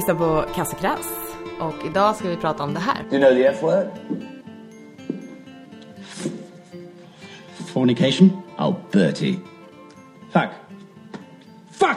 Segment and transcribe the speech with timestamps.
[0.00, 0.74] Du lyssnar på Kass
[1.60, 2.96] och idag ska vi prata om det här.
[3.10, 3.86] You know the F word?
[7.72, 8.30] Fornication?
[8.58, 9.38] Oh, Bertie.
[10.32, 10.48] Fuck.
[11.70, 11.96] Fuck!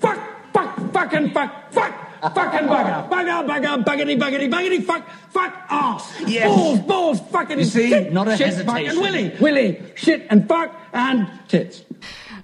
[0.00, 0.18] Fuck!
[0.52, 0.92] Fuck!
[0.92, 1.50] Fucking fuck!
[1.70, 1.92] Fuck!
[2.34, 3.08] Fucking bugger!
[3.10, 3.46] Bugger!
[3.46, 3.84] Bugger!
[3.84, 4.16] Buggity!
[4.18, 4.48] Buggity!
[4.50, 4.84] Buggity!
[4.84, 5.08] Fuck!
[5.30, 5.52] Fuck!
[5.70, 6.14] Ass!
[6.26, 6.48] Yes.
[6.48, 6.80] Balls!
[6.80, 7.20] Balls!
[7.30, 7.88] Fucking You see?
[7.90, 8.12] shit!
[8.12, 8.96] Not a shit, hesitation.
[8.96, 9.32] Fucking willy!
[9.40, 9.82] Willy!
[9.94, 11.85] Shit and fuck and tits.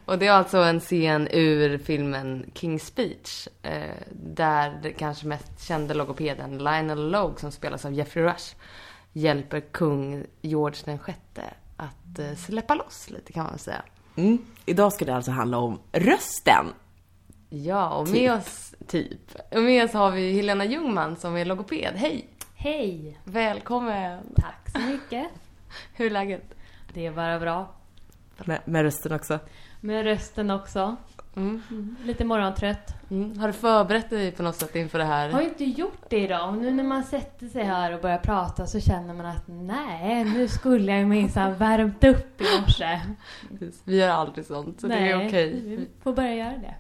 [0.05, 3.49] Och det är alltså en scen ur filmen King's Speech.
[3.63, 8.55] Eh, där det kanske mest kände logopeden Lionel Logue som spelas av Jeffrey Rush
[9.13, 11.43] hjälper kung George den sjätte
[11.77, 13.83] att eh, släppa loss lite kan man säga.
[14.17, 14.39] Mm.
[14.67, 16.67] Idag ska det alltså handla om rösten.
[17.49, 18.31] Ja, och med Typ.
[18.31, 19.35] oss, typ.
[19.51, 21.93] Och med oss har vi Helena Ljungman som är logoped.
[21.97, 22.29] Hej!
[22.55, 23.19] Hej!
[23.25, 24.35] Välkommen!
[24.37, 25.27] Tack så mycket.
[25.95, 26.55] Hur är läget?
[26.95, 27.75] Det är bara bra.
[28.45, 29.39] Med, med rösten också.
[29.85, 30.97] Med rösten också.
[31.37, 31.63] Mm.
[31.71, 32.95] Mm, Lite morgontrött.
[33.11, 33.39] Mm.
[33.39, 35.31] Har du förberett dig på något sätt inför det här?
[35.31, 36.49] Har ju inte gjort det idag.
[36.49, 40.25] Och nu när man sätter sig här och börjar prata så känner man att nej,
[40.25, 43.01] nu skulle jag minsann värmt upp i morse.
[43.85, 45.61] Vi gör aldrig sånt, så det är okej.
[45.65, 46.75] vi får börja göra det.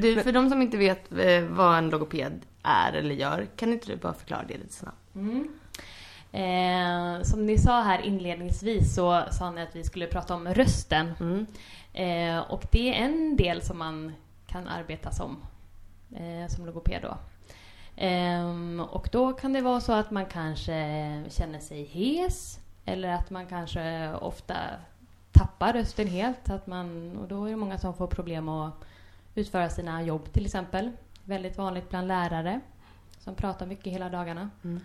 [0.00, 3.86] Du, för de som inte vet eh, vad en logoped är eller gör, kan inte
[3.86, 5.14] du bara förklara det lite snabbt?
[5.14, 5.48] Mm.
[6.32, 11.12] Eh, som ni sa här inledningsvis så sa ni att vi skulle prata om rösten.
[11.20, 11.46] Mm.
[11.94, 14.12] Eh, och det är en del som man
[14.46, 15.36] kan arbeta som,
[16.14, 17.16] eh, som logoped då.
[18.02, 20.74] Eh, och då kan det vara så att man kanske
[21.28, 24.54] känner sig hes eller att man kanske ofta
[25.32, 26.50] tappar rösten helt.
[26.50, 28.74] Att man, och då är det många som får problem att
[29.34, 30.90] utföra sina jobb till exempel.
[31.24, 32.60] Väldigt vanligt bland lärare
[33.18, 34.50] som pratar mycket hela dagarna.
[34.64, 34.80] Mm.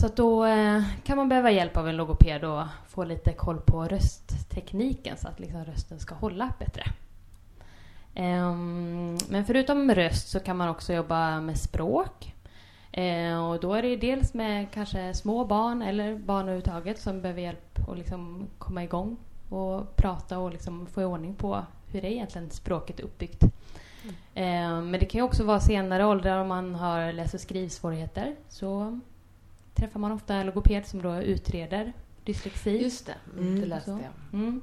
[0.00, 3.60] Så att då eh, kan man behöva hjälp av en logoped och få lite koll
[3.60, 6.82] på rösttekniken så att liksom rösten ska hålla bättre.
[8.14, 12.34] Ehm, men förutom röst så kan man också jobba med språk.
[12.92, 17.42] Eh, och då är det dels med kanske små barn eller barn överhuvudtaget som behöver
[17.42, 19.16] hjälp att liksom komma igång
[19.48, 23.42] och prata och liksom få ordning på hur är egentligen språket uppbyggt.
[24.34, 28.36] Eh, men det kan ju också vara senare åldrar om man har läs och skrivsvårigheter.
[28.48, 29.00] Så
[29.76, 31.92] träffar man ofta en logoped som då utreder
[32.24, 32.82] dyslexi.
[32.82, 34.40] Just det, mm, det läste jag.
[34.40, 34.60] Mm.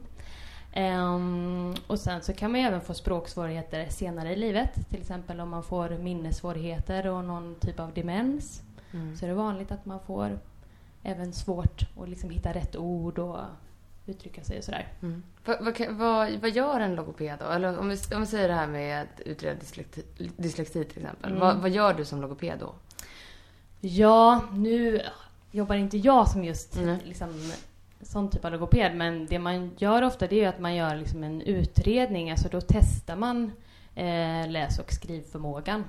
[0.74, 4.90] Ehm, och sen så kan man ju även få språksvårigheter senare i livet.
[4.90, 8.62] Till exempel om man får minnessvårigheter och någon typ av demens.
[8.92, 9.18] Mm.
[9.18, 10.40] Så är det vanligt att man får
[11.04, 13.40] även svårt att liksom hitta rätt ord och
[14.06, 14.88] uttrycka sig och sådär.
[15.02, 15.24] Mm.
[15.46, 17.46] Vad, vad, vad, vad gör en logoped då?
[17.46, 20.04] Eller om vi, om vi säger det här med att utreda dyslexi,
[20.38, 21.30] dyslexi till exempel.
[21.30, 21.40] Mm.
[21.40, 22.74] Vad, vad gör du som logoped då?
[23.86, 25.02] Ja, nu
[25.52, 26.98] jobbar inte jag som just Nej.
[27.04, 27.52] liksom,
[28.02, 31.24] sån typ av logoped, men det man gör ofta det är att man gör liksom
[31.24, 33.52] en utredning, alltså då testar man
[33.96, 35.84] eh, läs och skrivförmågan.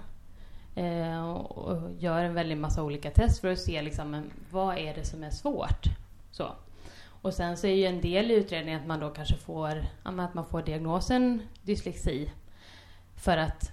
[0.75, 4.94] Eh, och, och gör en väldig massa olika test för att se liksom, vad är
[4.94, 5.87] det som är svårt.
[6.31, 6.49] Så.
[7.22, 10.34] Och sen så är ju en del i utredningen att man då kanske får, att
[10.34, 12.31] man får diagnosen dyslexi.
[13.16, 13.72] För att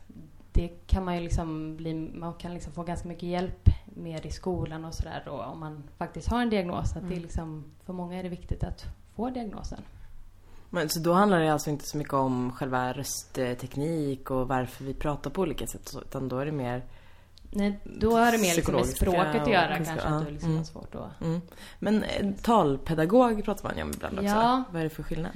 [0.53, 4.31] det kan man ju liksom bli, man kan liksom få ganska mycket hjälp med i
[4.31, 6.95] skolan och sådär då om man faktiskt har en diagnos.
[6.95, 8.85] Att det är liksom, för många är det viktigt att
[9.15, 9.79] få diagnosen.
[10.69, 14.93] Men, så då handlar det alltså inte så mycket om själva röstteknik och varför vi
[14.93, 16.83] pratar på olika sätt utan då är det mer...
[17.53, 20.15] Nej, då har det mer liksom med språket att göra kanske, ja.
[20.15, 20.65] att du liksom Mm.
[20.65, 21.21] svårt att...
[21.21, 21.41] Mm.
[21.79, 24.29] Men eh, talpedagog pratar man ju om ibland också.
[24.29, 24.63] Ja.
[24.71, 25.31] Vad är det för skillnad?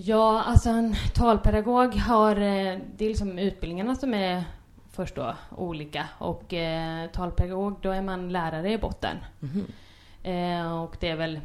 [0.00, 4.44] Ja, alltså en talpedagog har, eh, det är liksom utbildningarna som är
[4.90, 9.16] först då olika och eh, talpedagog då är man lärare i botten.
[9.40, 9.66] Mhm.
[10.22, 11.40] Eh, och det är väl,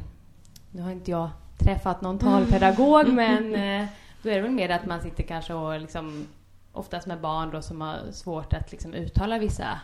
[0.70, 3.86] nu har inte jag träffat någon talpedagog men eh,
[4.22, 6.26] då är det väl mer att man sitter kanske och liksom
[6.72, 9.80] oftast med barn då som har svårt att liksom uttala vissa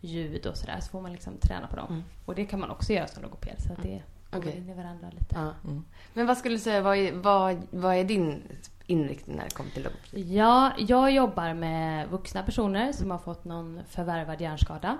[0.00, 1.86] ljud och sådär så får man liksom träna på dem.
[1.88, 2.04] Mm.
[2.24, 4.56] Och det kan man också göra som logoped så att det går Okej.
[4.56, 5.34] in i varandra lite.
[5.34, 5.52] Ja.
[5.64, 5.84] Mm.
[6.14, 8.42] Men vad skulle du säga, vad är, vad, vad är din
[8.86, 10.36] inriktning när det kommer till logopedi?
[10.36, 14.98] Ja, jag jobbar med vuxna personer som har fått någon förvärvad hjärnskada.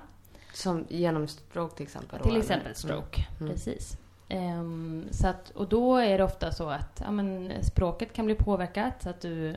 [0.53, 2.19] Som genom stroke till exempel?
[2.19, 2.41] då, Till eller?
[2.41, 3.27] exempel stroke.
[3.41, 3.53] Mm.
[3.53, 3.99] Precis.
[4.29, 8.35] Ehm, så att, och då är det ofta så att ja, men, språket kan bli
[8.35, 9.57] påverkat så att du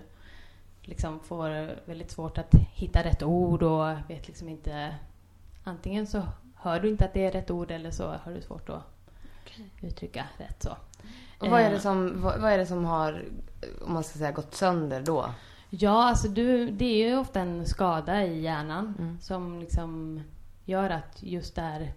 [0.81, 4.95] liksom får väldigt svårt att hitta rätt ord och vet liksom inte...
[5.63, 6.21] Antingen så
[6.55, 8.83] hör du inte att det är rätt ord eller så har du svårt att
[9.81, 10.77] uttrycka rätt så.
[11.39, 13.23] Och vad är, det Eh, som, vad, vad är det som har,
[13.85, 15.33] om man ska säga, gått sönder då?
[15.69, 19.17] Ja, alltså du, det är ju ofta en skada i hjärnan Mm.
[19.21, 20.21] som liksom
[20.65, 21.93] gör att just där,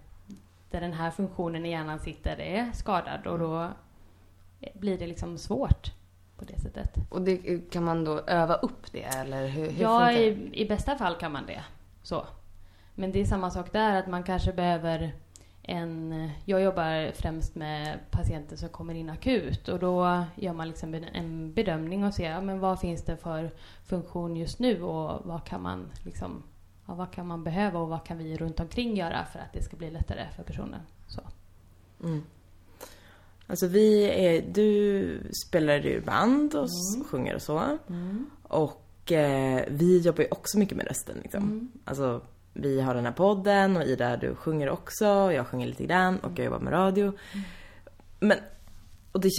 [0.69, 3.69] där den här funktionen i hjärnan sitter är skadad och då
[4.73, 5.91] blir det liksom svårt
[6.37, 6.95] på det sättet.
[7.09, 10.95] Och det, kan man då öva upp det eller hur, hur Ja, i, i bästa
[10.95, 11.63] fall kan man det.
[12.03, 12.27] Så.
[12.95, 15.13] men det är samma sak där, att man kanske behöver
[15.67, 16.29] en...
[16.45, 21.53] Jag jobbar främst med patienter som kommer in akut och då gör man liksom en
[21.53, 23.51] bedömning och ser ja, men vad finns det för
[23.83, 26.43] funktion just nu och vad kan man liksom
[26.87, 29.63] ja, vad kan man behöva och vad kan vi runt omkring göra för att det
[29.63, 30.81] ska bli lättare för personen.
[31.07, 31.21] Så.
[32.03, 32.23] Mm.
[33.47, 37.07] Alltså vi är, du spelar ju band och mm.
[37.07, 37.77] sjunger och så.
[37.87, 38.29] Mm.
[38.43, 41.43] Och eh, vi jobbar ju också mycket med rösten liksom.
[41.43, 41.71] Mm.
[41.85, 42.21] Alltså
[42.57, 46.19] vi har den här podden och Ida du sjunger också, och jag sjunger lite grann
[46.19, 47.13] och jag jobbar med radio.
[48.19, 48.37] Men,
[49.11, 49.29] och det,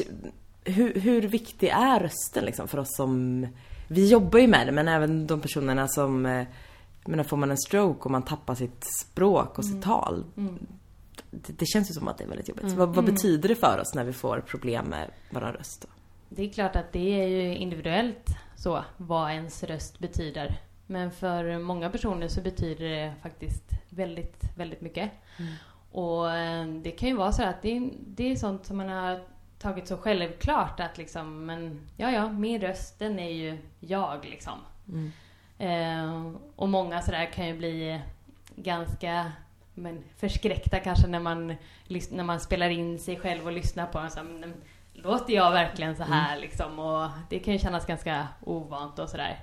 [0.64, 3.46] hur, hur viktig är rösten liksom för oss som,
[3.88, 6.46] vi jobbar ju med det men även de personerna som, eh,
[7.04, 10.24] menar får man en stroke och man tappar sitt språk och sitt tal.
[11.30, 12.70] Det, det, känns ju som att det är väldigt jobbigt.
[12.70, 15.82] Så vad, vad betyder det för oss när vi får problem med vår röst?
[15.82, 15.88] Då?
[16.28, 18.26] Det är klart att det är ju individuellt
[18.56, 20.58] så, vad ens röst betyder.
[20.86, 25.10] Men för många personer så betyder det faktiskt väldigt, väldigt mycket.
[25.38, 25.52] Mm.
[25.90, 28.88] Och eh, det kan ju vara så att det är, det är sånt som man
[28.88, 29.20] har
[29.58, 34.58] tagit så självklart att liksom, men ja, ja, min röst den är ju jag liksom.
[34.88, 35.12] Mm.
[35.58, 38.00] Eh, och många sådär kan ju bli
[38.56, 39.32] ganska
[39.74, 41.46] men, förskräckta kanske när man,
[42.10, 44.06] när man spelar in sig själv och lyssnar på.
[44.10, 44.54] Så, men,
[44.92, 46.40] låter jag verkligen så här Mm.
[46.40, 46.78] liksom?
[46.78, 49.38] Och det kan ju kännas ganska ovant och sådär.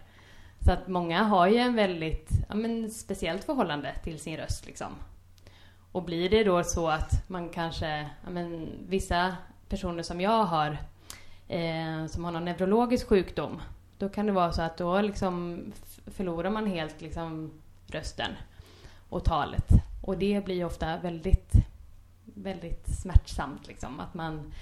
[0.66, 4.92] Så att många har ju en väldigt ja, men, speciellt förhållande till sin röst liksom.
[5.92, 9.36] Och blir det då så att man kanske, ja, men, vissa
[9.70, 10.78] personer som jag har
[11.48, 13.62] eh, som har någon neurologisk sjukdom,
[13.98, 15.64] då kan det vara så att då liksom
[16.06, 17.52] förlorar man helt liksom
[17.88, 18.32] rösten
[19.10, 19.68] och talet.
[20.02, 21.54] Och det blir ofta väldigt,
[22.24, 24.00] väldigt smärtsamt liksom.
[24.00, 24.54] Att man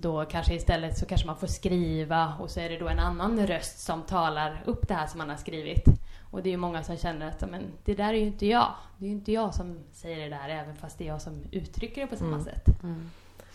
[0.00, 3.46] då kanske istället så kanske man får skriva och så är det då en annan
[3.46, 5.84] röst som talar upp det här som man har skrivit.
[6.30, 8.74] Och det är ju många som känner att men, det där är ju inte jag.
[8.98, 11.42] Det är ju inte jag som säger det där även fast det är jag som
[11.52, 12.44] uttrycker det på samma Mm.
[12.44, 12.64] sätt.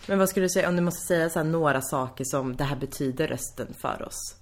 [0.08, 2.76] Men vad skulle du säga, om du måste säga så några saker som det här
[2.76, 4.36] betyder rösten för oss?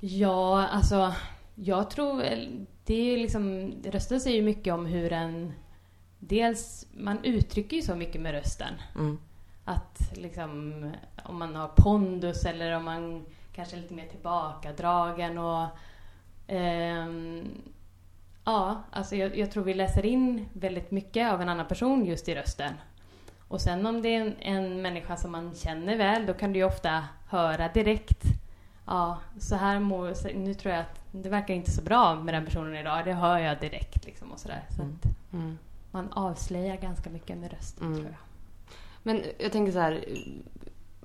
[0.00, 1.14] Ja, alltså
[1.54, 2.22] jag tror
[2.84, 5.52] det är liksom, rösten säger ju mycket om hur en
[6.18, 8.74] Dels, man uttrycker ju så mycket med rösten.
[8.94, 9.18] Mm.
[9.68, 10.84] Att liksom,
[11.24, 13.24] om man har pondus eller om man
[13.54, 15.66] kanske är lite mer tillbakadragen och
[16.46, 17.62] ehm,
[18.44, 22.28] Ja, alltså jag, jag tror vi läser in väldigt mycket av en annan person just
[22.28, 22.72] i rösten.
[23.48, 26.58] Och sen om det är en, en människa som man känner väl, då kan du
[26.58, 28.22] ju ofta höra direkt
[28.88, 32.44] Ja, så här mår, nu tror jag att det verkar inte så bra med den
[32.44, 33.04] personen idag.
[33.04, 34.64] Det hör jag direkt liksom och sådär.
[34.70, 34.98] Så Mm.
[35.32, 35.58] Mm.
[35.90, 37.98] man avslöjar ganska mycket med rösten Mm.
[37.98, 38.25] tror jag.
[39.06, 40.04] Men jag tänker så här.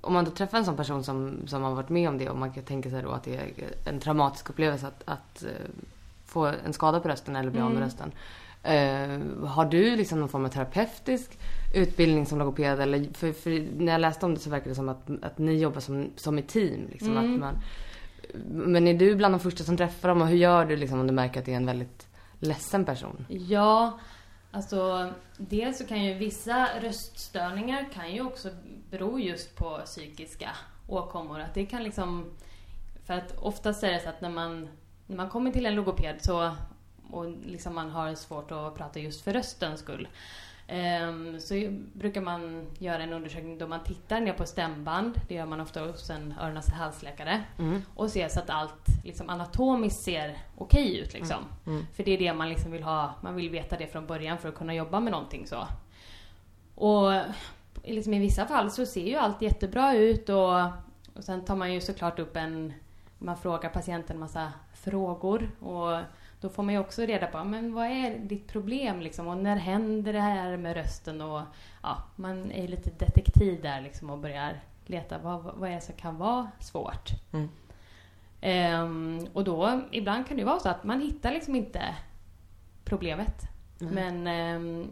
[0.01, 2.37] Om man då träffar en sån person som, som har varit med om det och
[2.37, 3.51] man kan tänka sig då att det är
[3.85, 5.49] en traumatisk upplevelse att, att eh,
[6.25, 7.83] få en skada på rösten eller bli av med Mm.
[7.89, 8.11] rösten.
[8.63, 11.37] Eh, har du liksom någon form av terapeutisk
[11.75, 12.79] utbildning som logoped?
[12.79, 15.57] Eller, för, för när jag läste om det så verkar det som att, att ni
[15.59, 16.87] jobbar som, som ett team.
[16.91, 17.33] Liksom, Mm.
[17.33, 17.55] att man,
[18.71, 21.07] men är du bland de första som träffar dem och hur gör du liksom, om
[21.07, 22.07] du märker att det är en väldigt
[22.39, 23.25] ledsen person?
[23.29, 23.99] Ja,
[24.51, 28.49] alltså dels så kan ju vissa röststörningar kan ju också
[28.89, 30.49] bero just på psykiska
[30.87, 31.39] åkommor.
[31.39, 32.31] Att det kan liksom,
[33.05, 34.69] för att oftast är det så att när man,
[35.07, 36.55] när man kommer till en logoped så,
[37.09, 40.07] och liksom man har svårt att prata just för röstens skull,
[41.39, 41.53] så
[41.93, 45.81] brukar man göra en undersökning då man tittar ner på stämband, det gör man ofta
[45.81, 47.81] hos en öron och halsläkare, Mm.
[47.95, 51.37] och ser så att allt liksom anatomiskt ser okej ut liksom.
[51.67, 51.85] Mm.
[51.93, 54.49] För det är det man liksom vill ha, man vill veta det från början för
[54.49, 55.67] att kunna jobba med någonting så.
[56.75, 57.11] Och
[57.83, 60.61] liksom i vissa fall så ser ju allt jättebra ut och,
[61.15, 62.73] och sen tar man ju såklart upp en,
[63.17, 65.99] man frågar patienten en massa frågor och
[66.41, 69.55] då får man ju också reda på, men vad är ditt problem liksom och när
[69.55, 71.41] händer det här med rösten och
[71.83, 75.95] ja, man är lite detektiv där liksom och börjar leta vad, vad är det som
[75.95, 77.09] kan vara svårt.
[77.31, 77.49] Mm.
[78.41, 81.95] Ehm, och då, ibland kan det vara så att man hittar liksom inte
[82.83, 83.41] problemet.
[83.79, 83.93] Nej.
[83.93, 84.89] Men ehm,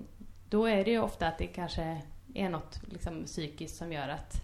[0.50, 2.02] då är det ju ofta att det kanske
[2.34, 4.44] är något liksom, psykiskt som gör att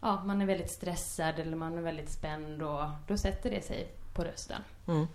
[0.00, 3.88] ja, man är väldigt stressad eller man är väldigt spänd och då sätter det sig
[4.14, 4.62] på rösten.
[4.88, 5.06] Mm.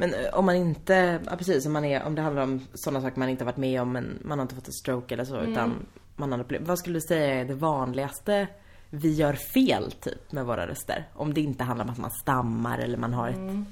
[0.00, 3.00] Men eh, om man inte, ja precis, om, man är, om det handlar om sådana
[3.00, 5.24] saker man inte har varit med om, men man har inte fått en stroke eller
[5.24, 5.52] så, Mm.
[5.52, 8.46] utan man har upplevt, vad skulle du säga är det vanligaste
[8.90, 11.04] vi gör fel typ med våra röster?
[11.14, 13.36] Om det inte handlar om att man stammar eller man har ett...
[13.36, 13.66] Mm.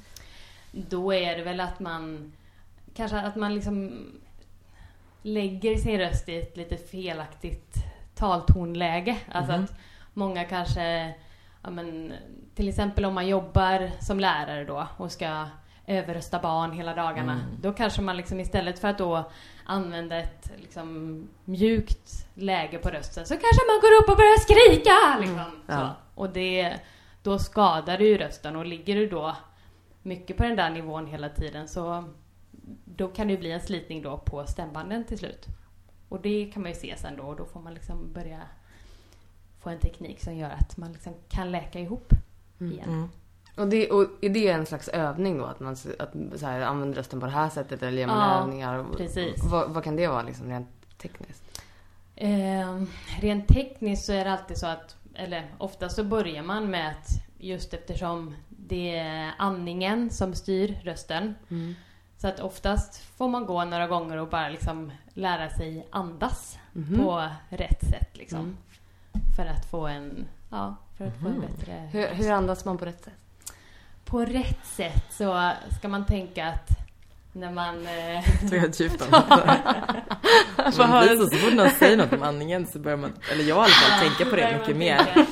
[0.73, 2.33] Då är det väl att man
[2.95, 4.07] kanske att man liksom
[5.23, 7.75] lägger sin röst i ett lite felaktigt
[8.15, 9.17] taltonläge.
[9.33, 9.65] Alltså Mhm.
[9.65, 9.73] att
[10.15, 11.15] många kanske,
[11.63, 12.13] ja men,
[12.55, 15.45] till exempel om man jobbar som lärare då och ska
[15.89, 17.41] överrösta barn hela dagarna.
[17.61, 19.31] Då kanske man liksom istället för att då
[19.65, 25.19] använda ett liksom mjukt läge på rösten så kanske man går upp och börjar skrika
[25.21, 25.63] liksom.
[25.67, 25.97] Ja.
[26.15, 26.81] Och det,
[27.23, 29.37] då skadar du ju rösten och ligger du då
[30.03, 32.05] mycket på den där nivån hela tiden så
[32.85, 35.47] då kan det ju bli en slitning då på stämbanden till slut.
[36.09, 38.41] Och det kan man ju se sen då och då får man liksom börja
[39.61, 42.13] få en teknik som gör att man liksom kan läka ihop
[42.59, 42.89] igen.
[42.89, 43.09] Mm.
[43.59, 45.45] Och, det, och är det en slags övning då?
[45.45, 48.43] Att man att, så här, använder rösten på det här sättet eller gör man Ja,
[48.43, 48.85] övningar?
[48.97, 49.45] Precis.
[49.45, 51.63] Vad, vad kan det vara liksom rent tekniskt?
[52.17, 52.83] Eh,
[53.21, 57.09] rent tekniskt så är det alltid så att, eller ofta så börjar man med att
[57.39, 61.35] just eftersom det är andningen som styr rösten.
[62.17, 66.59] Så att oftast får man gå några gånger och bara liksom lära sig andas
[66.97, 68.57] på rätt sätt liksom.
[69.37, 72.85] För att få en, ja, för att få en bättre Hur, hur andas man på
[72.85, 73.15] rätt sätt?
[74.09, 76.69] På rätt sätt så ska man tänka att
[77.33, 77.87] när man...
[77.87, 79.51] Eh, Ta ett djupt andetag.
[80.73, 83.69] Så, så fort någon säger något om andningen så börjar man, eller jag i alla
[83.69, 85.27] fall, tänka på det mycket mer.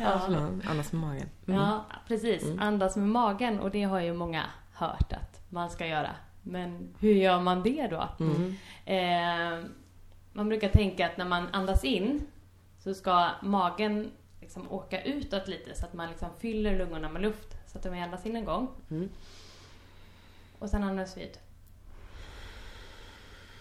[0.00, 0.20] Ja.
[0.28, 1.28] Ja, Andas med magen.
[1.44, 2.44] Ja, precis.
[2.58, 6.10] Andas med magen och det har ju många hört att man ska göra.
[6.42, 8.08] Men hur gör man det då?
[8.92, 9.64] Eh,
[10.32, 12.26] man brukar tänka att när man andas in
[12.78, 14.10] så ska magen
[14.44, 17.56] liksom åka utåt lite så att man liksom fyller lungorna med luft.
[17.66, 18.68] Så att vi andas in en gång.
[18.90, 19.08] Mm.
[20.58, 21.38] Och sen andas vi ut.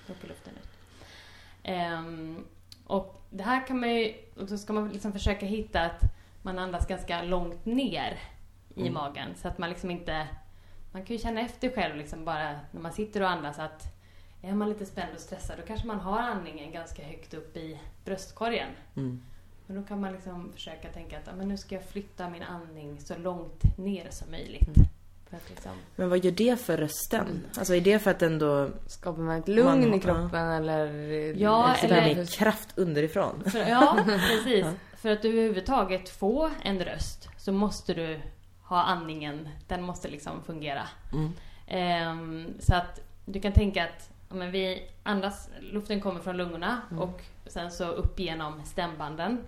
[0.07, 0.69] Då åker luften ut.
[1.63, 2.45] Ehm,
[2.85, 6.01] och det här kan man ju, och då ska man liksom försöka hitta att
[6.41, 8.19] man andas ganska långt ner
[8.75, 9.35] i magen.
[9.35, 10.27] Så att man liksom inte,
[10.91, 13.93] man kan ju känna efter själv liksom bara när man sitter och andas att
[14.41, 17.79] är man lite spänd och stressad då kanske man har andningen ganska högt upp i
[18.05, 18.69] bröstkorgen.
[18.95, 19.21] Mm.
[19.67, 22.43] Men då kan man liksom försöka tänka att ja, men nu ska jag flytta min
[22.43, 24.69] andning så långt ner som möjligt.
[25.29, 27.43] För att liksom, Men vad gör det för rösten?
[27.57, 30.85] Alltså är det för att ändå Skapar man ett lugn Man- i kroppen eller?
[31.41, 33.43] Ja, så där eller- med kraft underifrån?
[33.45, 34.65] För, ja, precis.
[34.97, 38.19] För att du överhuvudtaget få en röst så måste du
[38.61, 40.87] ha andningen, den måste liksom fungera.
[41.13, 41.33] Mm.
[41.67, 46.81] Ehm, så att du kan tänka att ja, men vi andas, luften kommer från lungorna
[46.99, 49.43] och sen så upp genom stämbanden.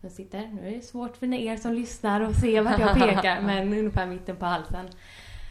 [0.00, 3.40] Den sitter, nu är det svårt för er som lyssnar och se vart jag pekar,
[3.42, 4.88] men ungefär mitten på halsen.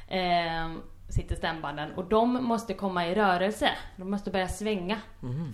[0.09, 3.69] Ehm, sitter stämbanden och de måste komma i rörelse.
[3.95, 4.97] De måste börja svänga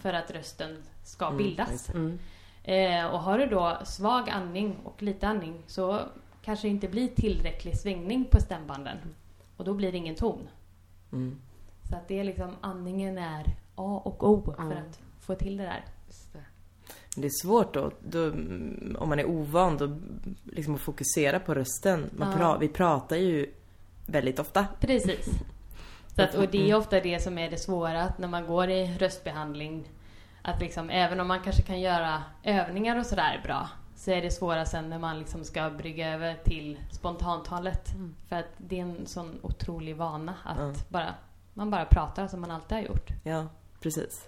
[0.01, 1.89] för att rösten ska bildas.
[1.89, 2.19] Mm.
[2.63, 5.99] Eh, och har du då svag andning och lite andning så
[6.41, 8.97] kanske det inte blir tillräcklig svängning på stämbanden.
[9.57, 10.47] Och då blir det ingen ton.
[11.93, 11.99] Mm.
[11.99, 13.45] Så att det är liksom, andningen är
[13.75, 15.85] A och O för att få till det där.
[16.33, 16.39] Det.
[17.15, 19.97] Men Det är svårt då, då mm, om man är ovan då,
[20.43, 22.09] liksom att fokusera på rösten.
[22.17, 23.53] Man pra, vi pratar ju
[24.05, 24.67] väldigt ofta.
[24.79, 25.29] Precis.
[26.15, 28.69] Så att, och det är ofta det som är det svåra att när man går
[28.69, 29.89] i röstbehandling.
[30.41, 33.69] Att liksom, även om man kanske kan göra övningar och sådär bra.
[33.95, 37.89] Så är det svåra sen när man liksom ska brygga över till spontantalet.
[38.29, 40.73] För att det är en sån otrolig vana att Ja.
[40.89, 41.13] bara,
[41.53, 43.09] man bara pratar som man alltid har gjort.
[43.23, 43.45] Ja,
[43.81, 44.27] precis.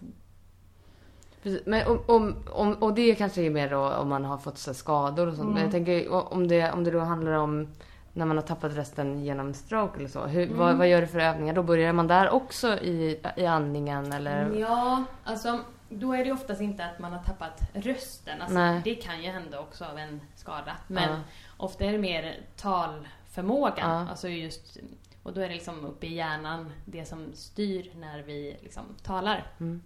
[1.43, 1.61] Precis.
[1.65, 4.73] Men om, om, om, och det kanske är mer då om man har fått så
[4.73, 5.53] skador och sånt.
[5.53, 7.67] Men jag tänker o- om det, om det då handlar om
[8.13, 10.25] när man har tappat rösten genom stroke eller så.
[10.25, 11.63] Hur, vad, vad gör du för övningar då?
[11.63, 14.49] Börjar man där också i, i andningen eller?
[14.55, 18.41] Ja, alltså då är det oftast inte att man har tappat rösten.
[18.41, 18.81] Alltså, Nej.
[18.83, 20.71] det kan ju hända också av en skada.
[20.87, 21.19] Men Ja.
[21.57, 23.89] ofta är det mer talförmågan.
[23.91, 24.09] Ja.
[24.09, 24.77] Alltså just,
[25.25, 29.51] och då är det liksom uppe i hjärnan det som styr när vi liksom talar.
[29.59, 29.81] Mm.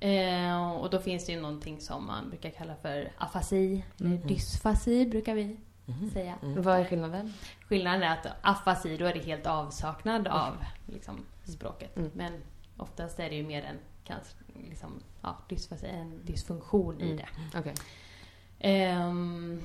[0.00, 3.84] Eh, och då finns det ju någonting som man brukar kalla för afasi.
[4.00, 5.56] Eller dysfasi brukar vi
[6.12, 6.34] säga.
[6.42, 7.32] Vad är skillnaden?
[7.68, 10.56] Skillnaden är att afasi, då är det helt avsaknad av
[10.86, 11.96] liksom, språket.
[11.96, 12.10] Mm.
[12.14, 12.32] Men
[12.76, 14.34] oftast är det ju mer en, kanske,
[14.68, 17.28] liksom, ja, dysfasi, en dysfunktion i det.
[17.58, 17.74] Okej.
[18.58, 19.62] Ehm,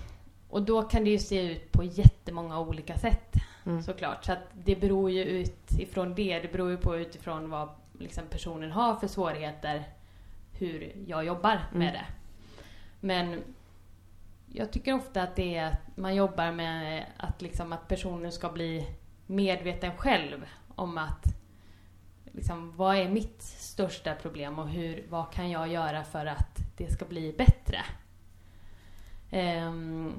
[0.49, 3.83] och då kan det ju se ut på jättemånga olika sätt Mm.
[3.83, 4.25] såklart.
[4.25, 6.39] Så att det beror ju utifrån det.
[6.39, 9.83] Det beror ju på utifrån vad liksom, personen har för svårigheter.
[10.51, 12.05] Hur jag jobbar med det.
[12.99, 13.43] Men
[14.47, 18.49] jag tycker ofta att det är att man jobbar med att, liksom, att personen ska
[18.49, 18.87] bli
[19.25, 21.25] medveten själv om att
[22.31, 26.91] liksom, vad är mitt största problem och hur, vad kan jag göra för att det
[26.91, 27.77] ska bli bättre?
[29.31, 30.13] Ehm,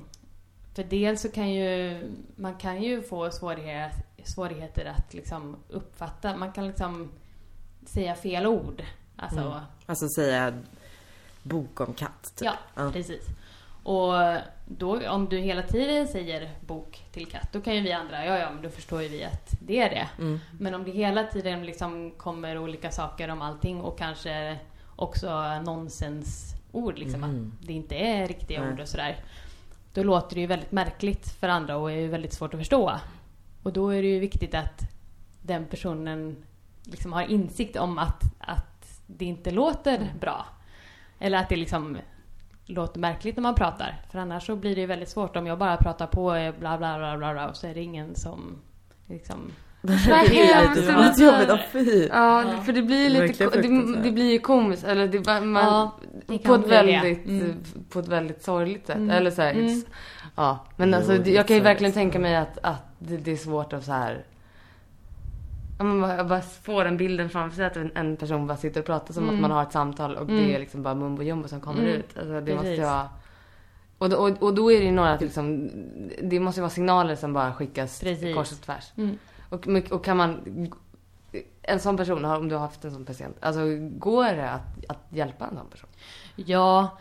[0.74, 2.00] för dels så kan ju
[2.36, 7.10] man kan ju få svårigheter, svårigheter att liksom uppfatta, man kan liksom
[7.86, 8.82] säga fel ord.
[9.16, 10.52] Alltså, Alltså säga
[11.42, 12.44] bok om katt, typ.
[12.46, 12.90] Ja, Ja.
[12.92, 13.26] precis.
[13.84, 14.12] Och
[14.66, 18.38] då, om du hela tiden säger bok till katt, då kan ju vi andra, ja
[18.38, 20.08] ja men då förstår ju vi att det är det.
[20.18, 20.40] Mm.
[20.58, 24.58] Men om det hela tiden liksom kommer olika saker om allting och kanske
[24.96, 27.52] också nonsensord, liksom Mhm.
[27.60, 28.72] att det inte är riktiga Nej.
[28.72, 29.16] ord och sådär.
[29.94, 32.98] Då låter det ju väldigt märkligt för andra och är ju väldigt svårt att förstå.
[33.62, 34.82] Och då är det ju viktigt att
[35.42, 36.44] den personen
[36.84, 40.46] liksom har insikt om att, att det inte låter bra.
[41.18, 41.98] Eller att det liksom
[42.66, 44.02] låter märkligt när man pratar.
[44.10, 46.78] För annars så blir det ju väldigt svårt om jag bara pratar på eh, bla
[46.78, 48.58] bla bla bla, bla och så är det ingen som
[49.06, 49.52] liksom...
[49.84, 52.06] Vad Det är hemskt lite det vad jobbigt, åh fy.
[52.12, 55.64] Ja, för det blir lite, Verkligen ko- det, det blir ju komiskt, eller det, man,
[55.64, 55.96] Ja,
[56.26, 57.56] det på ett väldigt, Mm.
[57.90, 58.96] på ett väldigt sorgligt sätt.
[58.96, 59.10] Mm.
[59.10, 59.82] Eller så här, Mm.
[60.36, 60.58] ja.
[60.76, 63.72] Men Jo, alltså, jag kan ju verkligen tänka mig att, att det, det är svårt
[63.72, 64.24] att så här.
[65.78, 68.80] Ja, men bara- bara får den bilden framför sig att en, en person bara sitter
[68.80, 69.34] och pratar som Mm.
[69.34, 70.36] att man har ett samtal och Mm.
[70.48, 71.92] det är liksom bara mumbo jumbo som kommer Mm.
[71.94, 72.18] ut.
[72.18, 72.78] Alltså, det måste Precis.
[72.78, 73.08] ju vara...
[73.98, 75.70] Och då, och, och då är det ju några liksom,
[76.22, 78.34] det måste ju vara signaler som bara skickas Precis.
[78.36, 78.92] kors och tvärs.
[78.96, 79.18] Mm.
[79.52, 80.40] Och, och kan man,
[81.62, 85.06] en sån person, om du har haft en sån patient, alltså går det att, att
[85.10, 85.88] hjälpa en sån person?
[86.36, 86.98] Ja,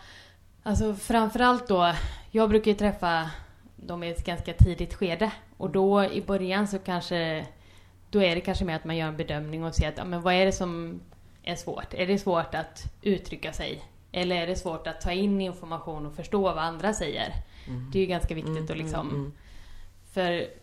[0.63, 1.93] alltså framförallt då.
[2.31, 3.29] Jag brukar ju träffa
[3.75, 5.31] dem i ett ganska tidigt skede.
[5.57, 7.47] Och då i början så kanske,
[8.09, 10.21] då är det kanske mer att man gör en bedömning och ser att, ja, men
[10.21, 11.01] vad är det som
[11.43, 11.93] är svårt?
[11.93, 13.83] Är det svårt att uttrycka sig?
[14.11, 17.33] Eller är det svårt att ta in information och förstå vad andra säger?
[17.91, 19.31] Det är ju ganska viktigt att liksom mm.
[20.11, 20.60] För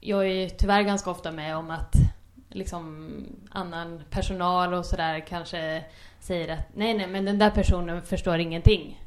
[0.00, 1.94] jag är tyvärr ganska ofta med om att
[2.48, 3.12] liksom
[3.50, 5.84] annan personal och sådär kanske
[6.20, 9.00] säger att nej, nej, men den där personen förstår ingenting.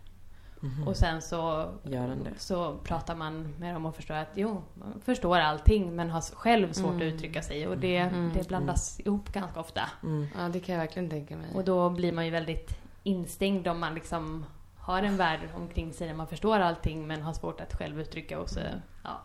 [0.86, 2.32] Och sen så, Gör den det?
[2.38, 6.74] så pratar man med dem och förstår att jo, man förstår allting men har själv
[6.74, 9.82] svårt att uttrycka sig och det, det blandas ihop ganska ofta.
[10.04, 10.28] Mm.
[10.38, 11.48] Ja, det kan jag verkligen tänka mig.
[11.56, 14.46] Och då blir man ju väldigt instängd om man liksom
[14.78, 18.40] har en värld omkring sig där man förstår allting men har svårt att själv uttrycka
[18.40, 18.60] och så
[19.04, 19.22] ja,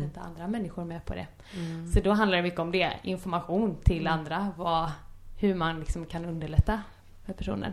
[0.00, 1.26] sätta andra människor med på det.
[1.94, 4.90] Så då handlar det mycket om det, information till andra, vad,
[5.38, 6.82] hur man liksom kan underlätta
[7.26, 7.72] för personen.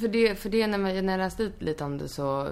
[0.00, 2.48] För det, för det när, man, när jag läste ut lite om det så,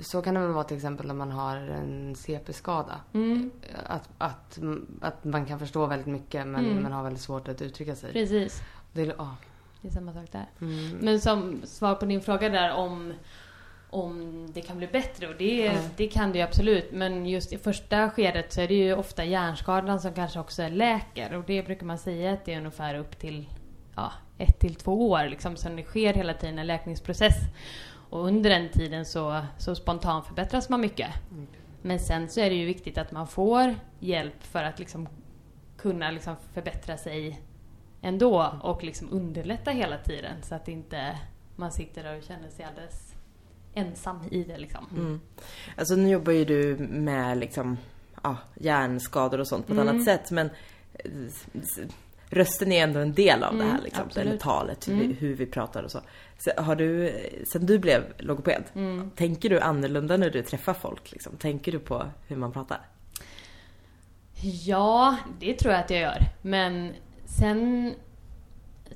[0.00, 3.00] så kan det väl vara till exempel när man har en CP-skada.
[3.12, 3.50] Mm,
[3.86, 4.58] Att, att,
[5.00, 6.82] att man kan förstå väldigt mycket men Mm.
[6.82, 8.12] man har väldigt svårt att uttrycka sig.
[8.12, 8.62] precis.
[8.92, 9.36] Det, är- ja.
[9.80, 10.46] Det är samma sak där.
[10.60, 10.96] Mm.
[11.00, 13.12] Men som svar på din fråga där om,
[13.90, 15.72] om det kan bli bättre och det, Ja.
[15.96, 16.92] det kan det ju absolut.
[16.92, 21.34] Men just i första skedet så är det ju ofta hjärnskadan som kanske också läker
[21.34, 23.48] och det brukar man säga att det är ungefär upp till
[23.96, 25.56] ja, ett till två år liksom.
[25.56, 27.36] Så det sker hela tiden en läkningsprocess.
[28.10, 31.08] Och under den tiden så, så spontant förbättras man mycket.
[31.82, 35.08] Men sen så är det ju viktigt att man får hjälp för att liksom
[35.76, 37.40] kunna liksom förbättra sig
[38.02, 41.18] ändå och liksom underlätta hela tiden så att inte
[41.56, 43.14] man sitter där och känner sig alldeles
[43.78, 44.86] ensam i det liksom.
[44.96, 45.20] Mm.
[45.76, 47.78] Alltså nu jobbar ju du med liksom,
[48.22, 49.88] ja, hjärnskador och sånt på ett Mm.
[49.94, 50.50] annat sätt men
[52.30, 54.04] rösten är ändå en del av det här Mm, liksom.
[54.06, 54.28] absolut.
[54.28, 55.08] Eller talet, hur, Mm.
[55.08, 56.00] vi, hur vi pratar och så.
[56.38, 56.50] så.
[56.62, 57.12] Har du,
[57.52, 59.10] sen du blev logoped, Mm.
[59.10, 61.36] tänker du annorlunda när du träffar folk liksom?
[61.36, 62.80] Tänker du på hur man pratar?
[64.64, 66.18] Ja, det tror jag att jag gör.
[66.42, 66.92] Men
[67.38, 67.92] sen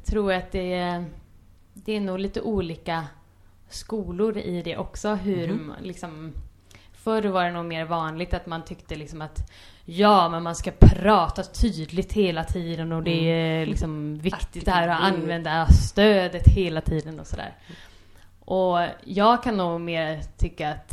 [0.04, 1.04] tror jag att det är,
[1.74, 3.06] det är nog lite olika
[3.74, 5.14] skolor i det också.
[5.14, 6.32] Hur man liksom...
[6.92, 9.50] Förr var det nog mer vanligt att man tyckte liksom att
[9.85, 15.00] ja, men man ska prata tydligt hela tiden och det är liksom viktigt här att
[15.00, 17.54] använda stödet hela tiden och sådär.
[18.44, 20.92] Och jag kan nog mer tycka att,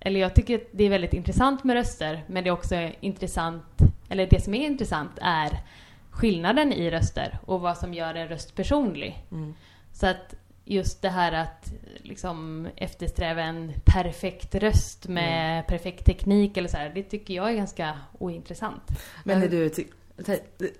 [0.00, 3.78] eller jag tycker att det är väldigt intressant med röster, men det är också intressant,
[4.08, 5.58] eller det som är intressant är
[6.10, 9.24] skillnaden i röster och vad som gör en röst personlig.
[9.92, 11.72] Så att just det här att
[12.02, 17.54] liksom eftersträva en perfekt röst med perfekt teknik eller så här, det tycker jag är
[17.54, 18.82] ganska ointressant.
[19.24, 19.70] Men är du,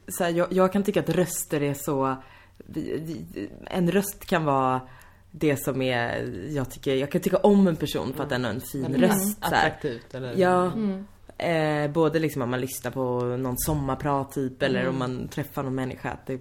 [0.08, 2.16] så här, jag, jag kan tycka att röster är så...
[3.66, 4.80] En röst kan vara
[5.30, 8.50] det som är, jag tycker, jag kan tycka om en person för att den har
[8.50, 9.38] en fin röst.
[9.42, 9.66] Så här.
[9.66, 10.34] Attraktivt eller?
[10.36, 10.72] Ja.
[10.72, 11.06] Mm.
[11.38, 15.74] Eh, både liksom om man lyssnar på någon sommarprat typ eller om man träffar någon
[15.74, 16.10] människa.
[16.10, 16.40] Att det,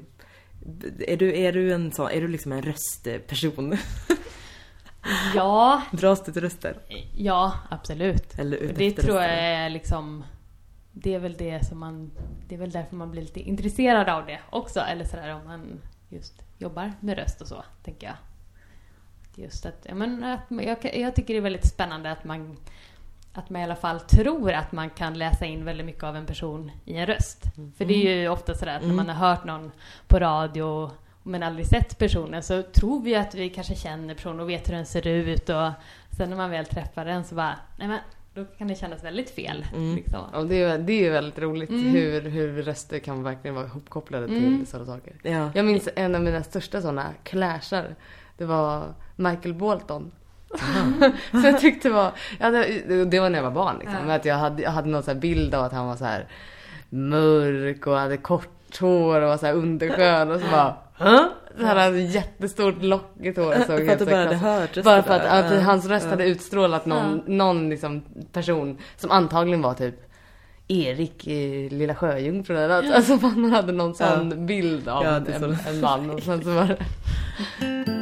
[1.07, 3.77] är, du, är du en sån, är du liksom en röstperson?
[5.35, 6.77] Ja, Dras du till röster?
[7.15, 8.39] ja absolut.
[8.39, 10.23] Eller det tror jag är liksom
[10.91, 12.11] Det är väl det som man
[12.47, 14.79] Det är väl därför man blir lite intresserad av det också.
[14.79, 18.15] Eller sådär om man just jobbar med röst och så, tänker jag.
[19.35, 22.57] Just att, ja, men att jag, jag tycker det är väldigt spännande att man
[23.33, 26.25] att man i alla fall tror att man kan läsa in väldigt mycket av en
[26.25, 27.43] person i en röst.
[27.77, 29.71] För det är ju ofta sådär att när man har hört någon
[30.07, 30.91] på radio
[31.23, 34.73] men aldrig sett personen så tror vi att vi kanske känner personen och vet hur
[34.75, 35.71] den ser ut och
[36.17, 37.99] sen när man väl träffar den så bara, nej men
[38.33, 39.65] Då kan det kännas väldigt fel.
[39.75, 39.95] Mm.
[39.95, 40.19] Liksom.
[40.33, 44.67] Och det, är, det är väldigt roligt hur, hur röster kan verkligen vara ihopkopplade till
[44.67, 45.15] sådana saker.
[45.23, 45.51] Ja.
[45.55, 47.95] Jag minns en av mina största sådana clashar.
[48.37, 50.11] Det var Michael Bolton.
[51.31, 53.97] Så jag tyckte det var, ja, det, var när jag var barn liksom.
[54.05, 56.27] Men att jag hade, jag hade någon så bild av att han var så här
[56.89, 61.29] mörk och hade kort hår och var så här underskön och så bara Hä?
[61.59, 63.49] Så han hade jättestort lockigt hår.
[63.49, 65.59] och såg För att helt så bara hört Bara för att, Ja.
[65.59, 69.95] hans röst hade utstrålat någon, någon liksom person som antagligen var typ
[70.67, 72.93] Erik i Lilla Sjöjungfrun eller.
[72.93, 75.27] Alltså man hade någon sån bild av en,
[75.67, 76.77] en man och sen så var det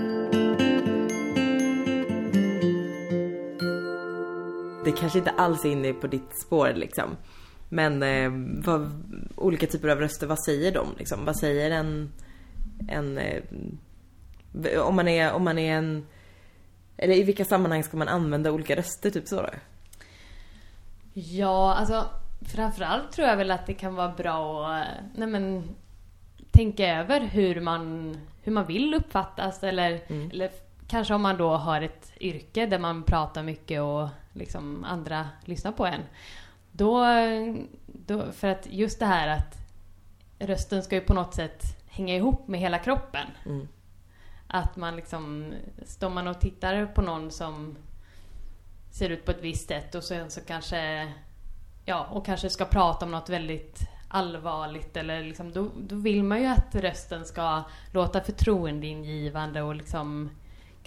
[4.85, 7.17] Det kanske inte alls är inne på ditt spår liksom.
[7.69, 8.31] Men eh,
[8.65, 8.91] vad,
[9.35, 11.25] olika typer av röster, vad säger de liksom?
[11.25, 12.11] Vad säger en...
[12.87, 13.43] en eh,
[14.81, 16.07] om, man är, om man är en...
[16.97, 19.09] Eller i vilka sammanhang ska man använda olika röster?
[19.09, 19.49] Typ så då?
[21.13, 22.05] Ja, alltså
[22.41, 25.63] framförallt tror jag väl att det kan vara bra att nej men,
[26.51, 30.49] tänka över hur man, hur man vill uppfattas eller, eller
[30.89, 35.71] kanske om man då har ett yrke där man pratar mycket och liksom andra lyssnar
[35.71, 36.02] på en.
[36.71, 37.06] Då,
[37.86, 39.58] då, för att just det här att
[40.39, 43.28] rösten ska ju på något sätt hänga ihop med hela kroppen.
[43.45, 43.67] Mm.
[44.47, 45.54] Att man liksom,
[45.86, 47.78] står man och tittar på någon som
[48.91, 51.13] ser ut på ett visst sätt och sen så kanske,
[51.86, 56.39] ja, och kanske ska prata om något väldigt allvarligt eller liksom, då, då vill man
[56.39, 60.30] ju att rösten ska låta förtroendeingivande och liksom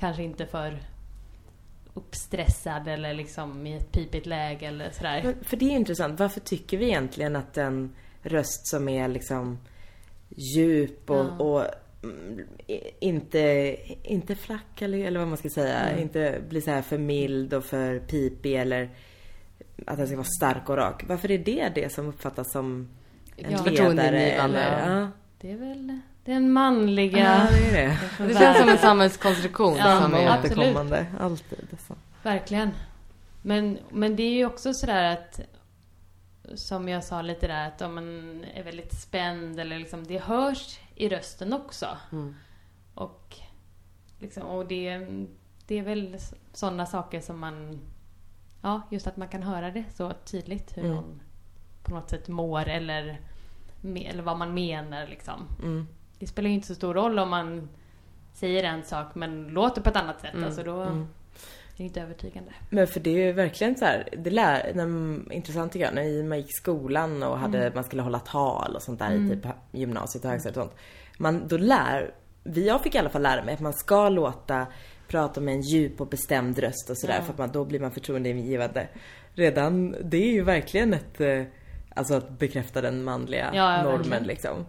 [0.03, 0.79] kanske inte för
[1.95, 5.21] uppstressad eller liksom i ett pipigt läge eller sådär.
[5.25, 6.21] Men, för det är intressant.
[6.21, 9.59] Varför tycker vi egentligen att en röst som är liksom
[10.29, 11.39] djup och, Ja.
[11.39, 11.65] och
[12.03, 12.41] mm,
[13.01, 15.99] inte, inte flack eller, eller vad man ska säga.
[15.99, 18.91] Inte blir så här för mild och för pipig eller
[19.87, 21.05] att den ska vara stark och rak.
[21.09, 22.89] Varför är det det som uppfattas som
[23.37, 23.65] en Ja.
[23.65, 24.21] ledare?
[24.31, 25.09] Eller, ja.
[25.41, 27.19] Det är väl den manliga...
[27.19, 27.99] ja, det är det.
[28.27, 30.39] Det känns som en samhällskonstruktion Ja, som är...
[30.39, 31.07] Återkommande.
[31.21, 31.69] Alltid.
[31.73, 31.95] Alltså.
[32.23, 32.71] Verkligen.
[33.43, 35.41] Men, men det är ju också sådär att
[36.55, 40.79] som jag sa lite där att om man är väldigt spänd eller liksom det hörs
[40.95, 41.87] i rösten också.
[42.13, 42.35] Mm.
[42.95, 43.37] Och
[44.19, 44.99] liksom, och det,
[45.67, 46.17] det är väl
[46.53, 47.81] sådana saker som man
[48.63, 50.95] Ja, just att man kan höra det så tydligt hur Mm.
[50.97, 51.23] någon
[51.83, 53.21] på något sätt mår eller,
[53.83, 55.49] eller vad man menar liksom.
[55.63, 55.89] Mm.
[56.23, 57.69] Det spelar ju inte så stor roll om man
[58.35, 60.35] säger en sak men låter på ett annat sätt.
[60.35, 60.45] Mm.
[60.45, 61.01] Alltså då Mm.
[61.01, 61.07] är
[61.77, 62.53] det inte övertygande.
[62.71, 66.23] Men för det är ju verkligen så här, det lär, när, intressant tycker jag, när
[66.29, 69.47] man gick i skolan och hade, man skulle hålla tal och sånt där i typ
[69.73, 70.77] gymnasiet och högstadiet och sånt.
[71.19, 74.67] Man, då lär, vi, jag fick i alla fall lära mig att man ska låta
[75.09, 77.91] prata med en djup och bestämd röst och sådär för att man, då blir man
[77.91, 78.89] förtroendeingivande.
[79.35, 81.43] Redan, det är ju verkligen ett, eh,
[81.95, 84.27] alltså att bekräfta den manliga Ja, ja, normen verkligen.
[84.27, 84.65] liksom.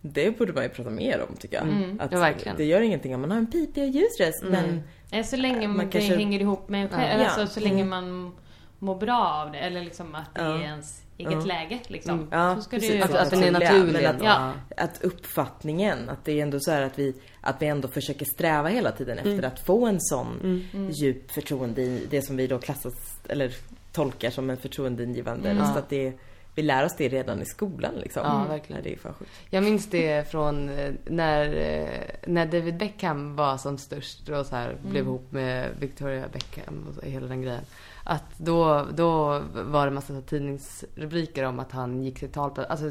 [0.00, 1.96] Det borde man ju prata mer om tycker jag.
[2.00, 2.12] Att
[2.46, 2.52] Ja.
[2.56, 5.68] Det gör ingenting om man har en pipig och ljus röst men Eh, Så länge
[5.68, 7.22] Man man kanske- det hänger ihop med en själv.
[7.22, 7.88] Alltså, så länge Mm.
[7.88, 8.32] man
[8.78, 9.58] mår bra av det.
[9.58, 10.58] Eller liksom att det Ja.
[10.58, 11.40] är ens eget Ja.
[11.44, 11.78] läge.
[11.86, 12.28] Liksom.
[12.30, 12.90] Ja, så ska precis.
[12.90, 13.22] det ju Att, vara.
[13.22, 13.92] att den är naturlig.
[14.02, 14.52] men att- ja.
[14.76, 18.68] att uppfattningen, att det är ändå så här att vi, att vi ändå försöker sträva
[18.68, 20.62] hela tiden efter att få en sån
[21.02, 22.94] djup förtroende i det som vi då klassas,
[23.28, 23.52] eller
[23.92, 25.70] tolkar som en förtroendeingivande röst.
[25.74, 25.78] Ja.
[25.78, 26.12] Att det,
[26.56, 28.22] vi lär oss det redan i skolan liksom.
[28.24, 28.82] Ja, verkligen.
[28.82, 29.30] Det är fan sjukt.
[29.50, 31.88] Jag minns det från eh, när, eh,
[32.26, 37.04] när David Beckham var som störst och så här blev ihop med Victoria Beckham och
[37.04, 37.64] hela den grejen.
[38.04, 42.90] Att då, då var det massa tidningsrubriker om att han gick till tal på, alltså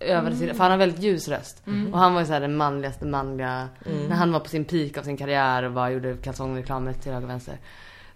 [0.00, 1.62] övade sin, för han har väldigt ljus röst.
[1.92, 3.68] Och han var ju så här den manligaste manliga,
[4.08, 7.26] när han var på sin peak av sin karriär och bara gjorde kalsongreklamer till höger
[7.26, 7.58] och vänster.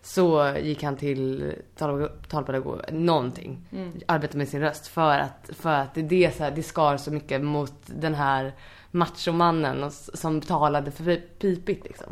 [0.07, 3.59] Så gick han till tal- talpedagog, någonting.
[4.07, 7.11] Arbetade med sin röst för att, för att det, är så här, det skar så
[7.11, 8.53] mycket mot den här
[8.91, 12.07] machomannen och som talade för pipigt liksom.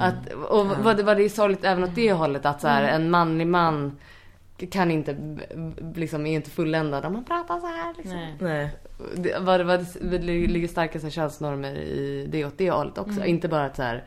[0.00, 3.10] Att, och vad det var det sorgligt även åt det hållet att så här, en
[3.10, 3.96] manlig man
[4.70, 5.38] kan inte,
[5.94, 8.16] liksom är inte fulländad om man pratar så här liksom.
[8.16, 8.36] Nej.
[8.40, 8.70] Nej.
[9.16, 13.24] Det, vad, vad, det ligger starka så här, könsnormer i det åt det hållet också.
[13.24, 14.04] Inte bara att så här,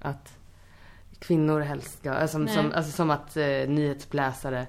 [0.00, 0.36] att
[1.20, 4.66] kvinnor helst ska, alltså, som, som, alltså som att eh, nyhetsuppläsare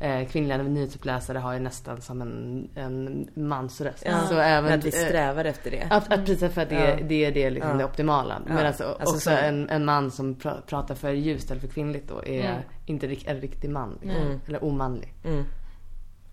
[0.00, 4.02] eh, kvinnliga nyhetsuppläsare har ju nästan som en, en mansröst.
[4.06, 4.20] Ja.
[4.28, 5.86] Så även, Men att vi eh, strävar efter det.
[5.90, 7.06] att, att precis för att det, Ja.
[7.08, 7.76] det är det, liksom Ja.
[7.76, 8.42] det optimala.
[8.48, 8.54] Ja.
[8.54, 11.68] Men alltså, Alltså också så- en, en man som pra, pratar för ljust eller för
[11.68, 12.62] kvinnligt då är Mm.
[12.86, 13.98] inte rik- en riktig man.
[14.02, 14.22] Liksom.
[14.22, 14.40] Mm.
[14.48, 15.12] Eller omanlig.
[15.24, 15.44] Mm.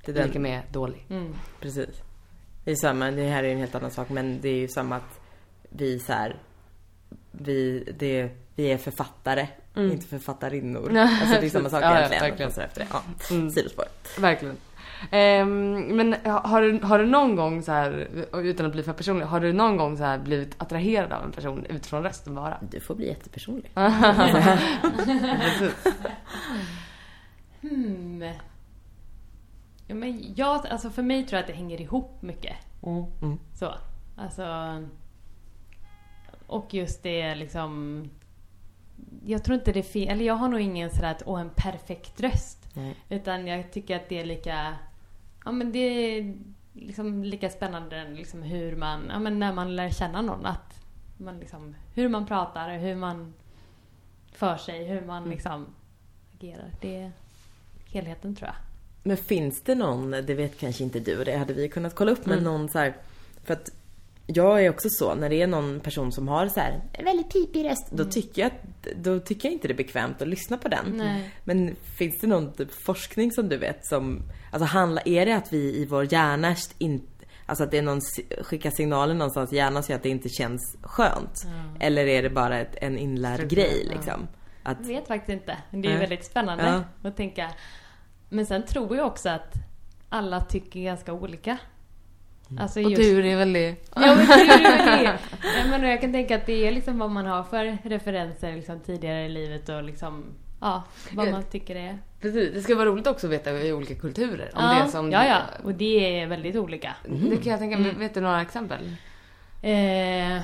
[0.05, 1.05] Det är Lika med dålig.
[1.09, 1.35] Mm.
[1.61, 2.01] precis.
[2.63, 4.95] Det är samma, det här är en helt annan sak men det är ju samma
[4.95, 5.19] att
[5.69, 6.35] vi så här,
[7.31, 10.97] vi, det, vi är författare, inte författarinnor.
[10.97, 11.95] Alltså det är samma sak Mm.
[11.95, 12.23] Ja, ja, egentligen.
[12.29, 12.47] verkligen.
[12.49, 12.87] Och så efter det.
[12.93, 13.01] Ja,
[13.35, 13.49] Mm.
[13.49, 13.85] sidospår.
[14.19, 14.57] Verkligen.
[15.11, 19.25] Ehm, men har du, har du någon gång så här, utan att bli för personlig,
[19.25, 22.57] har du någon gång så här blivit attraherad av en person utifrån rösten bara?
[22.71, 23.71] Du får bli jättepersonlig.
[27.61, 28.21] Hmm.
[29.87, 32.55] Ja, men jag, alltså för mig tror jag att det hänger ihop mycket.
[33.21, 33.37] Mm.
[33.53, 33.73] Så.
[34.17, 34.45] Alltså...
[36.47, 38.03] Och just det liksom...
[39.25, 40.09] Jag tror inte det finns...
[40.09, 42.67] Eller jag har nog ingen sådär att åh en perfekt röst.
[42.73, 42.95] Nej.
[43.09, 44.75] Utan jag tycker att det är lika...
[45.45, 46.35] Ja men det är
[46.73, 49.05] liksom lika spännande liksom hur man...
[49.09, 50.85] Ja men när man lär känna någon att
[51.17, 51.75] man liksom...
[51.93, 53.33] Hur man pratar, hur man
[54.31, 55.65] för sig, hur man liksom
[56.35, 56.71] agerar.
[56.81, 57.11] Det är
[57.85, 58.55] helheten tror jag.
[59.03, 62.11] Men finns det någon, det vet kanske inte du och det hade vi kunnat kolla
[62.11, 62.93] upp, men någon så här,
[63.43, 63.71] för att
[64.33, 67.33] jag är också så, när det är någon person som har så här en väldigt
[67.33, 68.51] pipig röst, då tycker jag
[68.95, 70.85] då tycker jag inte det är bekvämt att lyssna på den.
[70.97, 71.31] Nej.
[71.43, 75.53] Men finns det någon typ forskning som du vet som, alltså handla, är det att
[75.53, 77.05] vi i vår hjärna inte
[77.45, 78.01] Alltså att det är någon,
[78.41, 81.47] skickar signaler någonstans i hjärnan så att det inte känns skönt.
[81.79, 83.91] Eller är det bara ett, en inlärd Struktur, grej ja.
[83.95, 84.27] liksom?
[84.63, 85.57] Att, Jag vet faktiskt inte.
[85.71, 85.97] Det är Nej.
[85.97, 87.09] väldigt spännande Ja.
[87.09, 87.51] att tänka.
[88.29, 89.53] Men sen tror jag också att
[90.09, 91.57] alla tycker ganska olika.
[92.57, 93.01] Alltså Och just...
[93.01, 93.75] tur är väl det.
[93.95, 95.87] Ja men det är ju det.
[95.87, 99.29] Jag, kan tänka att det är liksom vad man har för referenser liksom tidigare i
[99.29, 100.23] livet och liksom
[100.61, 101.99] Ja, vad man tycker är.
[102.21, 104.51] Precis, det ska vara roligt också att veta i olika kulturer.
[104.55, 105.41] Om ja, det som ja, ja.
[105.63, 106.95] Och det är väldigt olika.
[107.29, 107.93] Det kan jag tänka mig.
[107.93, 108.95] Vet du några exempel?
[109.61, 110.41] Eh,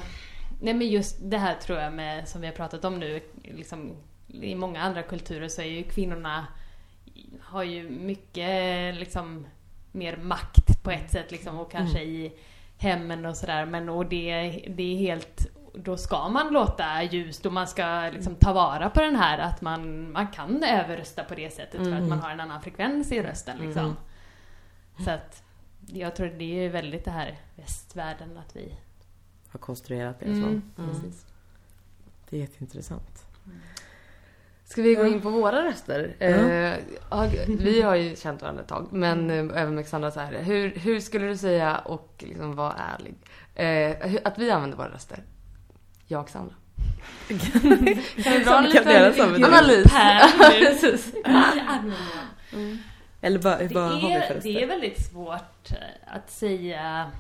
[0.61, 3.91] nej men just det här tror jag med, som vi har pratat om nu, liksom,
[4.41, 6.47] i många andra kulturer så är ju kvinnorna
[7.41, 9.47] har ju mycket liksom
[9.95, 12.33] mer makt på ett sätt liksom och kanske i
[12.77, 17.53] hemmen och sådär men och det, det är helt då ska man låta ljust och
[17.53, 21.53] man ska liksom ta vara på den här att man, man kan överrösta på det
[21.53, 23.95] sättet för att man har en annan frekvens i rösten liksom.
[25.03, 25.43] Så att
[25.85, 28.75] jag tror det är väldigt det här västvärlden att vi
[29.49, 30.81] har konstruerat det Mm, så.
[30.81, 31.25] precis.
[32.29, 33.24] Det är jätteintressant.
[34.75, 36.15] Ska vi gå in på våra röster?
[36.19, 36.73] Eh,
[37.09, 40.41] ja, vi har ju känt varandra ett tag, men eh, även med Xandra så här.
[40.41, 43.15] Hur, hur skulle du säga, och liksom vara ärlig,
[43.55, 45.23] eh, att vi använder våra röster?
[46.07, 46.53] Jag och Xandra.
[48.23, 49.93] kan du dra en liten en analys?
[50.59, 51.13] Precis.
[53.21, 54.41] Eller vad, har vi för är, röster?
[54.43, 57.11] det är väldigt svårt eh, att säga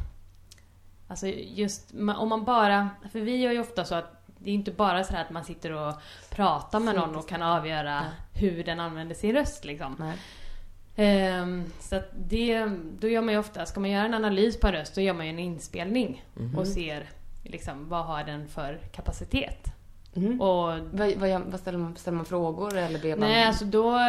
[1.07, 4.14] Alltså just om man bara, för vi gör ju ofta så att
[4.45, 5.93] det är inte bara så här att man sitter och
[6.29, 9.95] pratar med någon och kan avgöra hur den använder sin röst liksom.
[9.99, 10.17] Nej.
[10.95, 14.67] Ehm, så att det, då gör man ju ofta, ska man göra en analys på
[14.67, 16.23] en röst då gör man ju en inspelning
[16.57, 17.09] och ser
[17.43, 19.71] liksom vad har den för kapacitet.
[20.13, 20.41] Mhm.
[20.41, 23.29] Och Vad, vad, vad ställer, man, ställer man frågor eller ber man?
[23.29, 23.99] Nej, alltså då,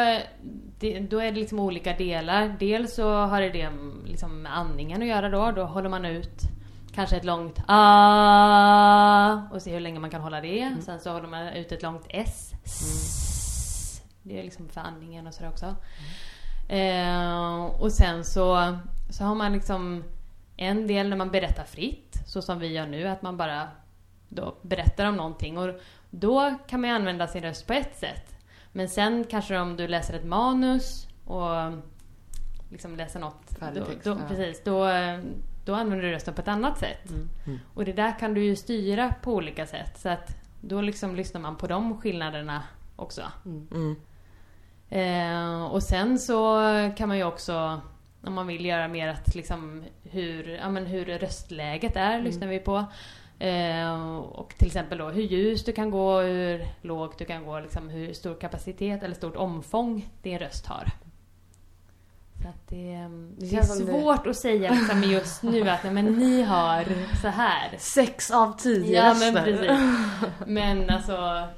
[0.79, 2.57] det, då är det liksom olika delar.
[2.59, 3.71] Dels så har det det
[4.05, 5.51] liksom med andningen att göra då.
[5.51, 6.41] Då håller man ut
[6.97, 10.77] kanske ett långt ah och ser hur länge man kan hålla det.
[10.81, 12.53] Sen så håller man ut ett långt s.
[12.65, 14.03] S.
[14.23, 15.75] Det är liksom för andningen och sådär också.
[16.69, 18.77] Eh, och sen så,
[19.11, 20.05] så har man liksom
[20.57, 23.69] en del när man berättar fritt, så som vi gör nu, att man bara
[24.29, 25.59] då berättar om någonting.
[25.59, 25.81] Och
[26.11, 28.37] då kan man ju använda sin röst på ett sätt.
[28.73, 31.73] Men sen kanske om du läser ett manus och
[32.71, 33.59] liksom läser något.
[33.59, 34.29] Färdig då, text, då, ja.
[34.29, 34.89] Precis, då,
[35.67, 37.11] då använder du rösten på ett annat sätt.
[37.11, 37.59] Mm.
[37.75, 39.99] Och det där kan du ju styra på olika sätt.
[39.99, 42.63] Så att då liksom lyssnar man på de skillnaderna
[42.97, 43.23] också.
[43.45, 43.97] Mm.
[44.89, 46.61] Eh, och sen så
[46.97, 47.81] kan man ju också,
[48.23, 52.59] om man vill göra mer att liksom hur, ja, men hur röstläget är, lyssnar vi
[52.59, 52.85] på.
[53.39, 57.61] Eh, och till exempel då hur ljust du kan gå, hur lågt du kan gå,
[57.61, 60.89] liksom hur stor kapacitet eller stort omfång din röst har.
[62.43, 65.85] Så att det, det är känns som det- svårt att säga liksom just nu att
[65.85, 66.85] nej, men ni har
[67.23, 67.77] så här.
[67.79, 69.71] Sex av tio Ja men precis.
[70.47, 71.49] Men alltså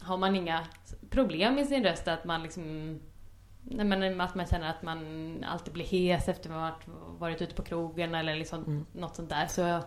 [0.00, 0.60] har man inga
[1.10, 2.98] problem med sin röst att man liksom
[3.62, 5.04] Nej men att man känner att man
[5.44, 6.74] alltid blir hes efter man har
[7.18, 9.80] varit ute på krogen eller liksom något sånt där så,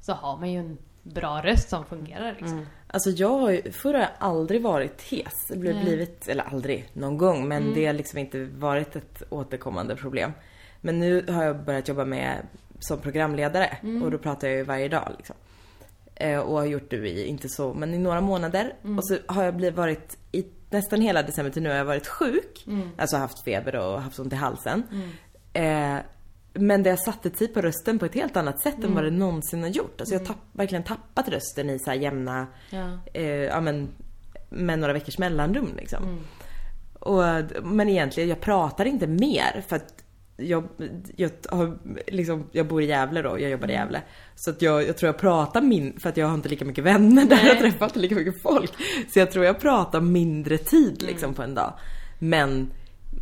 [0.00, 2.66] så har man ju en bra röst som fungerar liksom.
[2.94, 5.46] Alltså jag har ju, förr har jag aldrig varit hes.
[5.48, 7.48] Det blev blivit, eller aldrig, någon gång.
[7.48, 10.32] Men det har liksom inte varit ett återkommande problem.
[10.80, 12.46] Men nu har jag börjat jobba med
[12.80, 15.36] som programledare och då pratar jag ju varje dag liksom.
[16.14, 18.74] Eh, och har gjort det i, inte så, men i några månader.
[18.98, 22.06] Och så har jag blivit, varit i nästan hela december till nu har jag varit
[22.06, 22.64] sjuk.
[22.98, 24.82] Alltså haft feber och haft ont i halsen.
[25.52, 25.96] Eh,
[26.54, 29.10] men det har satt tid på rösten på ett helt annat sätt än vad det
[29.10, 30.00] någonsin har gjort.
[30.00, 32.98] Alltså jag har tapp, verkligen tappat rösten i så här jämna Ja.
[33.14, 33.88] eh, ja, men,
[34.50, 36.04] med några veckors mellanrum liksom.
[36.04, 36.18] Mm.
[36.94, 37.22] Och,
[37.64, 40.04] men egentligen, jag pratar inte mer för att
[40.36, 40.68] jag,
[41.16, 44.02] jag, har, liksom, jag bor i Gävle då, jag jobbar i Gävle.
[44.34, 46.84] Så att jag, jag tror jag pratar min för att jag har inte lika mycket
[46.84, 47.46] vänner där, Nej.
[47.46, 48.72] jag träffar inte lika mycket folk.
[49.12, 51.34] Så jag tror jag pratar mindre tid liksom Mm.
[51.34, 51.72] på en dag.
[52.18, 52.70] Men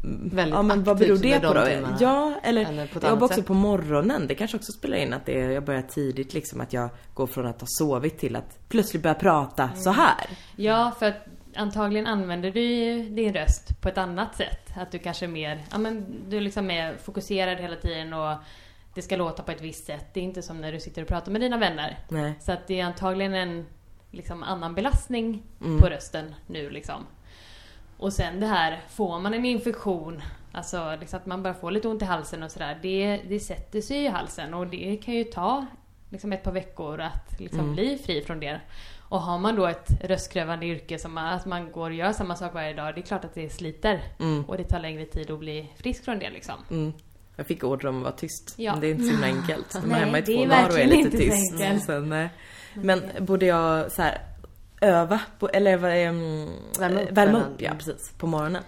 [0.03, 1.65] Väldigt Ja men vad beror det på då?
[1.65, 1.97] timmarna.
[2.01, 3.47] Ja, eller, Eller jag jobbar också sätt.
[3.47, 4.27] på morgonen.
[4.27, 7.47] Det kanske också spelar in att det, jag börjar tidigt liksom att jag går från
[7.47, 9.77] att ha sovit till att plötsligt börja prata Mm.
[9.77, 10.27] så här.
[10.57, 11.17] Ja, för att
[11.57, 14.71] antagligen använder du ju din röst på ett annat sätt.
[14.77, 18.37] Att du kanske är mer, ja men du är liksom mer fokuserad hela tiden och
[18.95, 20.07] det ska låta på ett visst sätt.
[20.15, 21.99] Det är inte som när du sitter och pratar med dina vänner.
[22.09, 22.33] Nej.
[22.41, 23.67] Så att det är antagligen en
[24.11, 25.79] liksom annan belastning Mm.
[25.81, 27.07] på rösten nu liksom.
[28.01, 31.89] Och sen det här, får man en infektion, alltså liksom att man börjar få lite
[31.89, 32.79] ont i halsen och sådär.
[32.83, 35.67] Det, det sätter sig i halsen och det kan ju ta
[36.11, 37.73] liksom ett par veckor att liksom Mm.
[37.75, 38.61] bli fri från det.
[39.09, 42.37] Och har man då ett röstkrävande yrke som man, att man går och gör samma
[42.37, 44.01] sak varje dag, det är klart att det sliter.
[44.21, 44.45] Mm.
[44.45, 46.55] Och det tar längre tid att bli frisk från det liksom.
[46.71, 46.93] Mm.
[47.37, 48.55] Jag fick order om att vara tyst.
[48.57, 48.77] Ja.
[48.81, 49.75] Det är inte så himla enkelt.
[49.75, 51.55] Man är hemma i två dagar och är lite tyst.
[52.07, 52.29] nej.
[52.75, 54.19] Men borde jag så här
[54.81, 58.63] öva, på, eller mm, Värma upp värma upp ja, precis, på morgonen?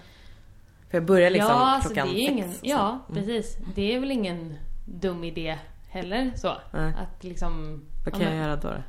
[0.89, 2.59] För jag börjar liksom ja, alltså klockan det är ingen, sex.
[2.63, 3.57] Ja, precis.
[3.75, 5.57] Det är väl ingen dum idé
[5.89, 6.53] heller så.
[6.71, 6.93] Nej.
[6.99, 7.81] Att liksom...
[8.05, 8.67] Vad ja, kan jag men, göra då?
[8.67, 8.83] då?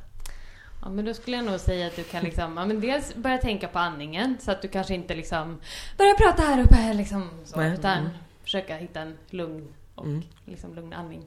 [0.81, 3.37] Ja men då skulle jag nog säga att du kan liksom, ja men dels börja
[3.37, 5.59] tänka på andningen så att du kanske inte liksom
[5.97, 7.73] börjar prata här uppe här liksom så, Nej.
[7.73, 8.11] utan Mm.
[8.43, 10.21] försöka hitta en lugn och Mm.
[10.45, 11.25] liksom lugn andning.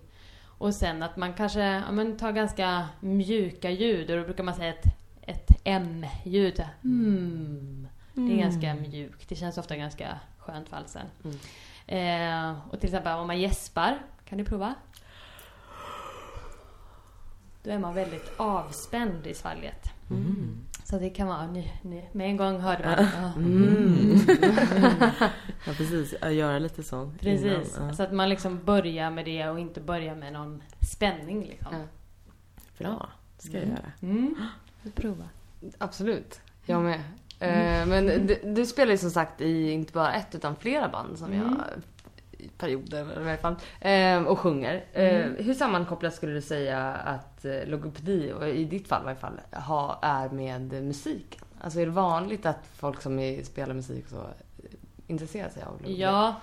[0.58, 4.54] Och sen att man kanske, ja men tar ganska mjuka ljud och då brukar man
[4.54, 4.84] säga ett,
[5.28, 6.64] ett M-ljud.
[6.84, 7.88] Mm.
[8.14, 9.28] Det är ganska mjukt.
[9.28, 11.06] Det känns ofta ganska skönt för halsen.
[11.86, 14.74] Eh, och till exempel om man gäspar, kan du prova?
[17.62, 19.92] Då är man väldigt avspänd i svalget.
[20.84, 23.06] Så det kan vara, nu, nu, med en gång hörde man.
[23.22, 23.32] Ja.
[23.36, 24.18] Mm.
[25.66, 27.12] Ja precis, jag göra lite så.
[27.20, 27.76] Precis.
[27.76, 27.94] innan, ja.
[27.94, 31.72] Så att man liksom börjar med det och inte börjar med någon spänning liksom.
[31.72, 31.84] Ja.
[32.78, 33.92] Bra, det ska jag göra.
[34.82, 34.92] Mm.
[34.94, 35.28] Du prova.
[35.78, 36.40] Absolut.
[36.66, 37.00] Jag med.
[37.40, 41.18] Eh, men du, du spelar ju som sagt i inte bara ett utan flera band
[41.18, 41.56] som jag
[42.38, 43.56] i perioder i alla fall.
[43.80, 44.84] Eh, och sjunger.
[44.92, 49.18] Eh, hur sammankopplat skulle du säga att eh, logopedi, och i ditt fall i varje
[49.18, 51.40] fall, ha, är med musiken?
[51.60, 54.26] Alltså är det vanligt att folk som spelar musik så
[55.06, 56.00] intresserar sig av logopedi?
[56.00, 56.34] Ja,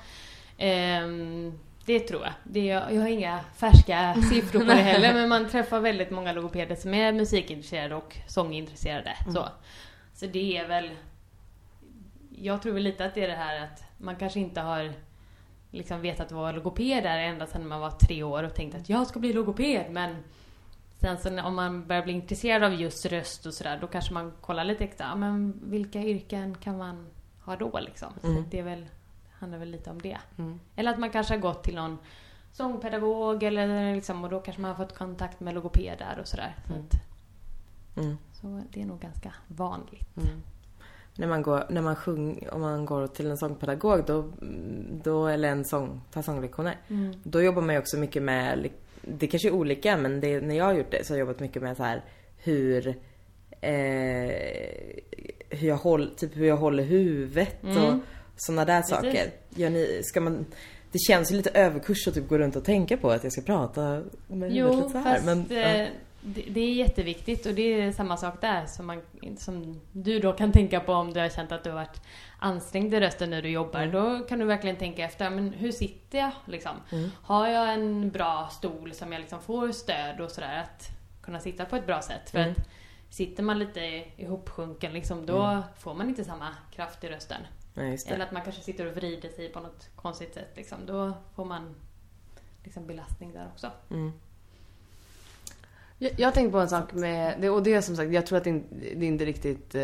[0.58, 2.34] ehm, det tror jag.
[2.44, 6.34] Det är, jag har inga färska siffror på det heller, men man träffar väldigt många
[6.34, 9.18] logopeder som är musikintresserade och sångintresserade.
[9.34, 9.48] Så.
[10.14, 10.90] så det är väl...
[12.38, 14.94] Jag tror väl lite att det är det här att man kanske inte har
[15.72, 19.08] liksom vetat vad logoped är ända sedan man var tre år och tänkt att jag
[19.08, 20.16] ska bli logoped, men
[20.98, 24.34] Sen så om man börjar bli intresserad av just röst och sådär, då kanske man
[24.42, 25.16] kollar lite extra.
[25.16, 27.08] Men vilka yrken kan man
[27.44, 28.10] ha då liksom?
[28.22, 28.86] Så det är väl,
[29.46, 30.18] handlar väl lite om det.
[30.38, 30.60] Mm.
[30.76, 31.98] Eller att man kanske har gått till någon
[32.52, 36.56] sångpedagog eller liksom, och då kanske man har fått kontakt med logoped där och sådär.
[36.68, 37.02] Så, att,
[37.98, 38.18] Mm.
[38.34, 40.18] så det är nog ganska vanligt.
[40.18, 40.42] Mm.
[41.18, 44.32] När man går, när man sjung, om man går till en sångpedagog då,
[45.04, 46.78] då eller en sång, tar sånglektioner.
[47.24, 48.70] Då jobbar man ju också mycket med,
[49.02, 51.40] det kanske är olika men det, när jag har gjort det så har jag jobbat
[51.40, 52.04] mycket med så här
[52.38, 52.88] hur
[53.62, 54.32] eh,
[55.50, 57.94] hur jag håller, typ hur jag håller huvudet och
[58.38, 58.96] sådana där Precis.
[58.96, 59.32] saker.
[59.50, 60.46] Gör ni, ska man,
[60.92, 63.42] det känns ju lite överkurs att typ gå runt och tänka på att jag ska
[63.42, 63.82] prata
[64.28, 65.14] med huvudet Jo, lite så här.
[65.14, 65.56] fast Men, ja.
[65.58, 65.88] eh,
[66.28, 69.02] det, det är jätteviktigt och det är samma sak där som, man,
[69.38, 72.02] som du då kan tänka på om du har känt att du har varit
[72.40, 73.82] ansträngd i rösten när du jobbar.
[73.82, 73.92] Mm.
[73.92, 76.72] Då kan du verkligen tänka efter, men hur sitter jag liksom?
[76.92, 77.10] Mm.
[77.22, 80.90] Har jag en bra stol som jag liksom får stöd och sådär att
[81.22, 82.30] kunna sitta på ett bra sätt?
[82.30, 82.52] För Mm.
[82.52, 82.68] att
[83.16, 87.42] sitter man lite ihopsjunken liksom, då får man inte samma kraft i rösten.
[87.76, 88.14] Nej, just det.
[88.14, 90.86] Eller att man kanske sitter och vrider sig på något konstigt sätt liksom.
[90.86, 91.76] Då får man
[92.64, 93.72] liksom belastning där också.
[93.92, 94.12] Mm.
[95.98, 98.38] Jag, jag tänkte på en sak med, det, och det är som sagt, jag tror
[98.38, 99.82] att det, in- det inte riktigt eh,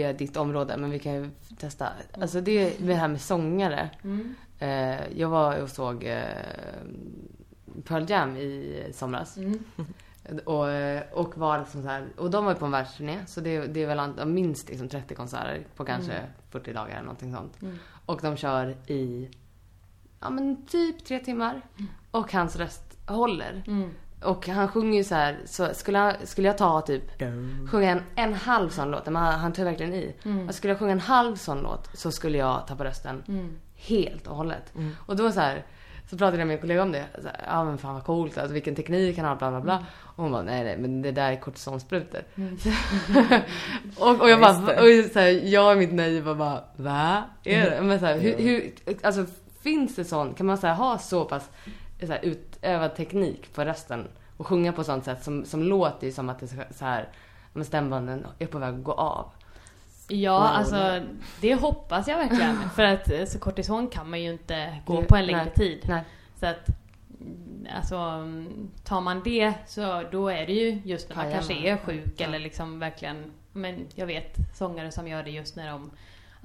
[0.00, 1.88] är ditt område, men vi kan ju testa.
[2.20, 3.90] Alltså det är det här med sångare.
[4.04, 4.34] Mm.
[4.58, 6.22] Eh, jag var och såg eh,
[7.84, 9.36] Pearl Jam i somras.
[9.36, 9.64] Mm.
[10.44, 10.66] Och,
[11.12, 13.82] och var liksom så här, och de var ju på en världsturné, så det, det
[13.82, 16.12] är väl minst liksom 30 konserter på kanske
[16.52, 17.62] 40 dagar eller någonting sånt.
[17.62, 17.78] Mm.
[18.06, 19.30] Och de kör i,
[20.20, 21.62] ja men typ tre timmar.
[22.10, 23.62] Och hans röst håller.
[23.66, 23.90] Mm.
[24.24, 27.02] Och han sjunger ju så här, så skulle, han, skulle jag ta typ,
[27.70, 30.14] sjunga en, en halv sån låt, men han, han tar verkligen i.
[30.48, 33.56] Och skulle jag sjunga en halv sån låt så skulle jag tappa rösten Mm.
[33.74, 34.72] helt och hållet.
[35.06, 35.64] Och då så här,
[36.12, 37.06] Så pratade jag med en kollega om det.
[37.46, 39.86] Ja men fan vad coolt, alltså vilken teknik han har, bla bla bla.
[40.00, 42.20] Och hon bara, nej nej men det där är kortisonsprutor.
[43.98, 47.24] och, och jag bara, och så här, jag i mitt var bara, va?
[47.44, 47.82] Är det?
[47.82, 49.26] Men så här, hur, hur, alltså
[49.62, 51.50] finns det sån, kan man så här, ha så pass
[52.00, 56.28] så här, utövad teknik på rösten och sjunga på sånt sätt som, som låter som
[56.28, 57.08] att det är så här,
[57.64, 59.30] stämbanden är på väg att gå av.
[60.20, 60.46] Ja, Wow.
[60.46, 61.00] alltså
[61.40, 62.70] det hoppas jag verkligen.
[62.74, 65.84] För att eh, så kortison kan man ju inte gå på en längre nej, tid.
[65.88, 66.02] Nej.
[66.40, 66.68] Så att
[67.20, 67.96] mm, alltså
[68.84, 72.14] tar man det så då är det ju just när man Pajar kanske är sjuk
[72.16, 72.26] Ja.
[72.26, 75.90] eller liksom verkligen Men jag vet sångare som gör det just när de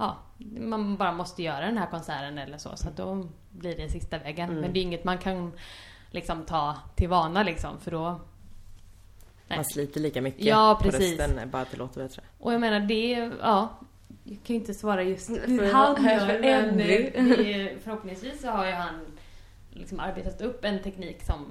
[0.00, 0.16] Ja,
[0.60, 2.76] man bara måste göra den här konserten eller så.
[2.76, 4.48] Så att då blir det sista vägen.
[4.50, 4.60] Mm.
[4.60, 5.52] Men det är inget man kan
[6.10, 8.20] liksom ta till vana liksom för då
[9.48, 9.58] Nej.
[9.58, 11.18] Man sliter lika mycket Ja, på precis.
[11.20, 12.22] rösten, bara att det låter bättre.
[12.38, 13.78] Och jag menar det, ja.
[14.24, 18.48] Jag kan ju inte svara just För hur han gör för men det, förhoppningsvis så
[18.48, 18.94] har ju han
[19.70, 21.46] liksom arbetat upp en teknik som,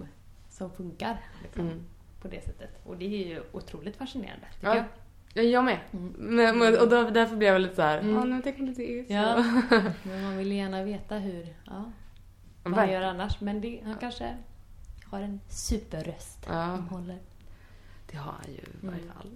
[0.50, 1.84] som funkar liksom, Mm.
[2.22, 2.80] på det sättet.
[2.86, 4.76] Och det är ju otroligt fascinerande tycker Ja.
[4.76, 4.86] jag.
[5.34, 5.78] Ja, jag med.
[5.93, 6.14] Mm.
[6.18, 8.16] Men, men, och då, därför blev jag lite så här, Mm.
[8.16, 9.14] ja nu tänker jag lite så.
[9.14, 9.43] Ja.
[10.04, 11.91] Men man vill gärna veta hur, ja,
[12.64, 13.41] vad han gör annars.
[13.41, 14.38] Men det, han kanske
[15.06, 16.76] har en superröst Ja.
[16.78, 17.18] som håller.
[18.18, 19.28] Det har han ju i varje fall.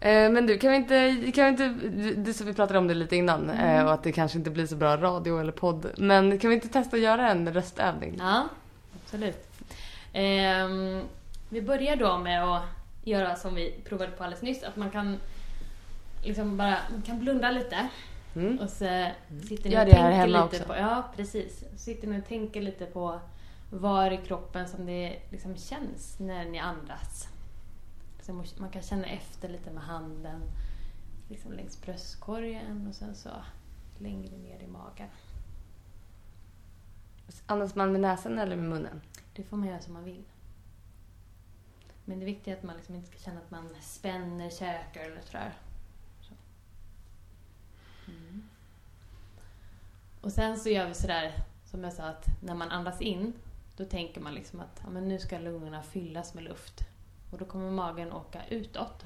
[0.00, 0.08] Ja.
[0.08, 1.68] Eh, men du, kan vi inte, kan vi inte,
[2.16, 4.66] det så vi pratade om det lite innan eh, och att det kanske inte blir
[4.66, 5.86] så bra radio eller podd.
[5.98, 8.16] Men kan vi inte testa att göra en röstövning?
[8.18, 8.48] Ja,
[9.04, 9.48] absolut.
[10.12, 11.02] Ehm,
[11.48, 12.62] vi börjar då med att
[13.04, 15.16] göra som vi provade på alldeles nyss, att man kan
[16.24, 17.88] liksom bara man kan blunda lite
[18.36, 18.58] Mm.
[18.58, 19.06] och så
[19.48, 20.64] sitter ni och tänker lite också.
[20.64, 23.20] på, ja precis, sitter ni och tänker lite på
[23.70, 27.28] var i kroppen som det liksom känns när ni andas.
[28.26, 30.42] Så man kan känna efter lite med handen
[31.28, 33.30] liksom längs bröstkorgen och sen så
[33.98, 35.08] längre ner i magen.
[37.46, 39.00] Andas man med näsan eller med munnen?
[39.34, 40.24] Det får man göra som man vill.
[42.04, 45.20] Men det viktiga är att man liksom inte ska känna att man spänner käkar eller
[45.20, 45.54] sådär.
[46.20, 46.34] Så.
[48.10, 48.48] Mm.
[50.20, 51.32] Och sen så gör vi sådär,
[51.64, 53.32] som jag sa, att när man andas in,
[53.76, 56.86] då tänker man liksom att ja, men nu ska lungorna fyllas med luft.
[57.30, 59.04] Och då kommer magen åka utåt.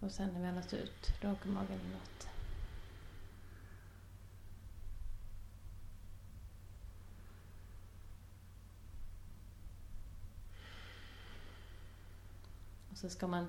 [0.00, 2.28] Och sen när vi andas ut, då åker magen inåt.
[12.90, 13.48] Och så ska man...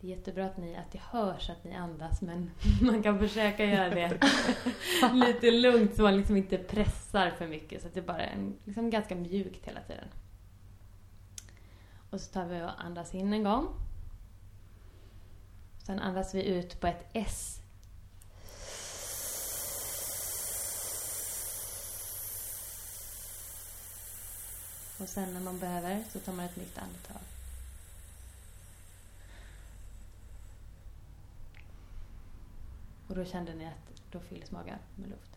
[0.00, 2.50] Det är jättebra att, ni, att det hörs att ni andas men
[2.82, 4.20] man kan försöka göra det
[5.12, 8.56] lite lugnt så man liksom inte pressar för mycket så att det bara är en,
[8.64, 10.08] liksom ganska mjukt hela tiden.
[12.10, 13.68] Och så tar vi och andas in en gång.
[15.78, 17.60] Sen andas vi ut på ett S.
[25.00, 27.22] Och sen när man behöver så tar man ett nytt andetag.
[33.08, 35.36] Och då kände ni att då fylls magen med luft.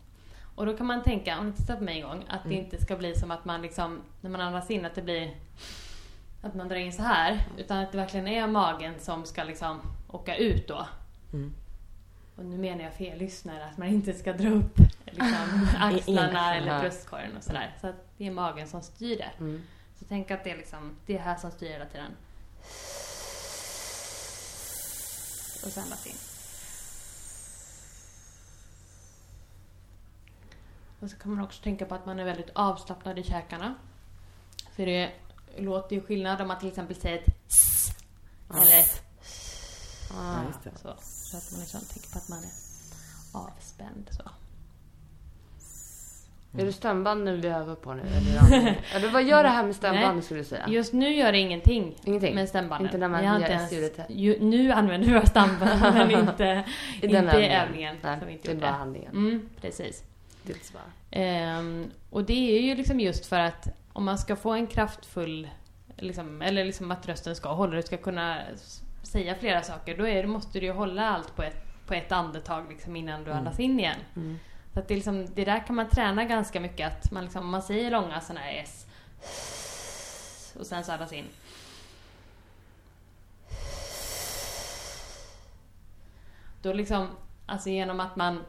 [0.54, 2.82] Och då kan man tänka, om ni tittar på mig en gång, att det inte
[2.82, 5.36] ska bli som att man liksom, när man andas in, att det blir
[6.44, 7.40] att man drar in så här.
[7.58, 10.86] Utan att det verkligen är magen som ska liksom åka ut då.
[11.32, 11.54] Mm.
[12.36, 16.56] Och nu menar jag för er lyssnare att man inte ska dra upp liksom, axlarna
[16.56, 17.76] eller bröstkorgen och sådär.
[17.80, 19.30] Så att det är magen som styr det.
[19.38, 19.62] Mm.
[19.98, 22.10] Så tänk att det är liksom, det är här som styr hela tiden.
[25.64, 26.16] Och sen andas in.
[31.00, 33.74] Och så kan man också tänka på att man är väldigt avslappnad i käkarna.
[34.76, 35.12] För det
[35.58, 37.90] låter ju skillnad om man till exempel säger ett s
[38.50, 39.00] eller ett
[40.16, 40.42] Ah.
[40.64, 40.94] Ja, så.
[41.00, 42.50] Så att man liksom tänker på att man är
[43.32, 44.30] avspänd så.
[46.58, 48.02] Är det stämband nu vi övar på nu?
[48.02, 50.24] Eller, eller vad gör det här med stämband Nej.
[50.24, 50.68] skulle du säga?
[50.68, 52.34] Just nu gör det ingenting, Ingenting?
[52.34, 52.86] med stämbanden.
[52.86, 53.72] Inte när man gör ens-
[54.08, 56.64] ju, Nu använder vi våra stämband men inte,
[57.02, 57.96] I inte övningen.
[58.02, 59.12] Nej, som vi inte det är bara handlingen.
[59.12, 60.02] Mm, precis.
[60.42, 61.20] Det är inte så bara.
[61.20, 65.48] Ehm, och det är ju liksom just för att om man ska få en kraftfull,
[65.96, 68.40] liksom, eller liksom att rösten ska hålla, du ska kunna
[69.02, 72.68] säga flera saker, då är måste du ju hålla allt på ett, på ett andetag
[72.68, 74.00] liksom innan du andas in igen.
[74.16, 74.38] Mm.
[74.72, 77.62] Så att det, liksom, det där kan man träna ganska mycket, att man, liksom, man
[77.62, 78.86] säger långa sådana här S
[80.58, 81.24] och sen så andas in.
[86.62, 87.08] Då liksom,
[87.46, 88.44] alltså genom att man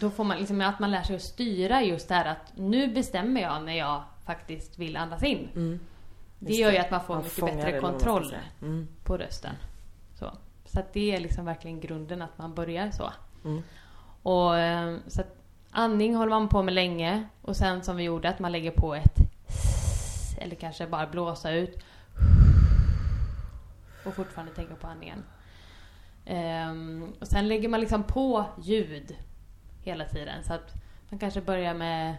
[0.00, 2.88] då får man liksom att man lär sig att styra just det här att nu
[2.88, 5.48] bestämmer jag när jag faktiskt vill andas in.
[5.54, 5.80] Mm.
[6.38, 8.36] Det gör ju att man får Man mycket bättre kontroll.
[8.62, 8.88] Mm.
[9.04, 9.54] på rösten.
[10.18, 10.30] Så,
[10.64, 13.12] så att det är liksom verkligen grunden att man börjar så.
[13.44, 13.62] Mm.
[14.22, 15.36] Och eh, så att
[15.70, 18.94] andning håller man på med länge och sen som vi gjorde att man lägger på
[18.94, 19.18] ett
[20.38, 21.78] eller kanske bara blåsa ut
[24.04, 25.24] och fortfarande tänka på andningen.
[26.26, 29.16] Ehm, och sen lägger man liksom på ljud
[29.84, 30.74] hela tiden så att
[31.10, 32.16] man kanske börjar med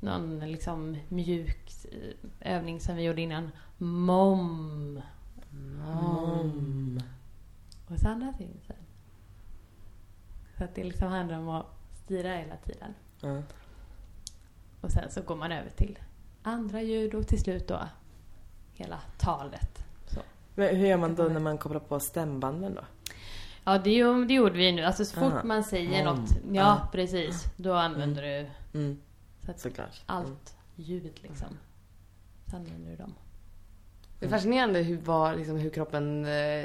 [0.00, 1.72] någon liksom mjuk
[2.40, 3.50] övning som vi gjorde innan.
[3.78, 5.02] Mom.
[5.52, 7.00] Mm.
[7.88, 8.76] Och så andas in sen.
[10.58, 11.66] Så att det liksom handlar om att
[12.04, 12.94] styra hela tiden.
[13.20, 13.42] Ja.
[14.80, 15.98] Och sen så går man över till
[16.42, 17.80] andra ljud och till slut då
[18.72, 19.84] hela talet.
[20.06, 20.20] Så.
[20.54, 22.82] Men hur gör man då när man kopplar på stämbanden då?
[23.68, 24.82] Ja, det, ju- det gjorde vi nu.
[24.82, 25.44] Alltså så fort Aha.
[25.44, 26.14] man säger Mm.
[26.16, 26.88] något, ja Ah.
[26.92, 28.46] precis, då använder du
[28.78, 29.00] Mm,
[29.44, 30.02] så att såklart.
[30.06, 31.48] allt ljud liksom.
[32.50, 33.14] Så använder du dem.
[34.20, 36.64] Det är fascinerande hur, vad, liksom, hur kroppen eh,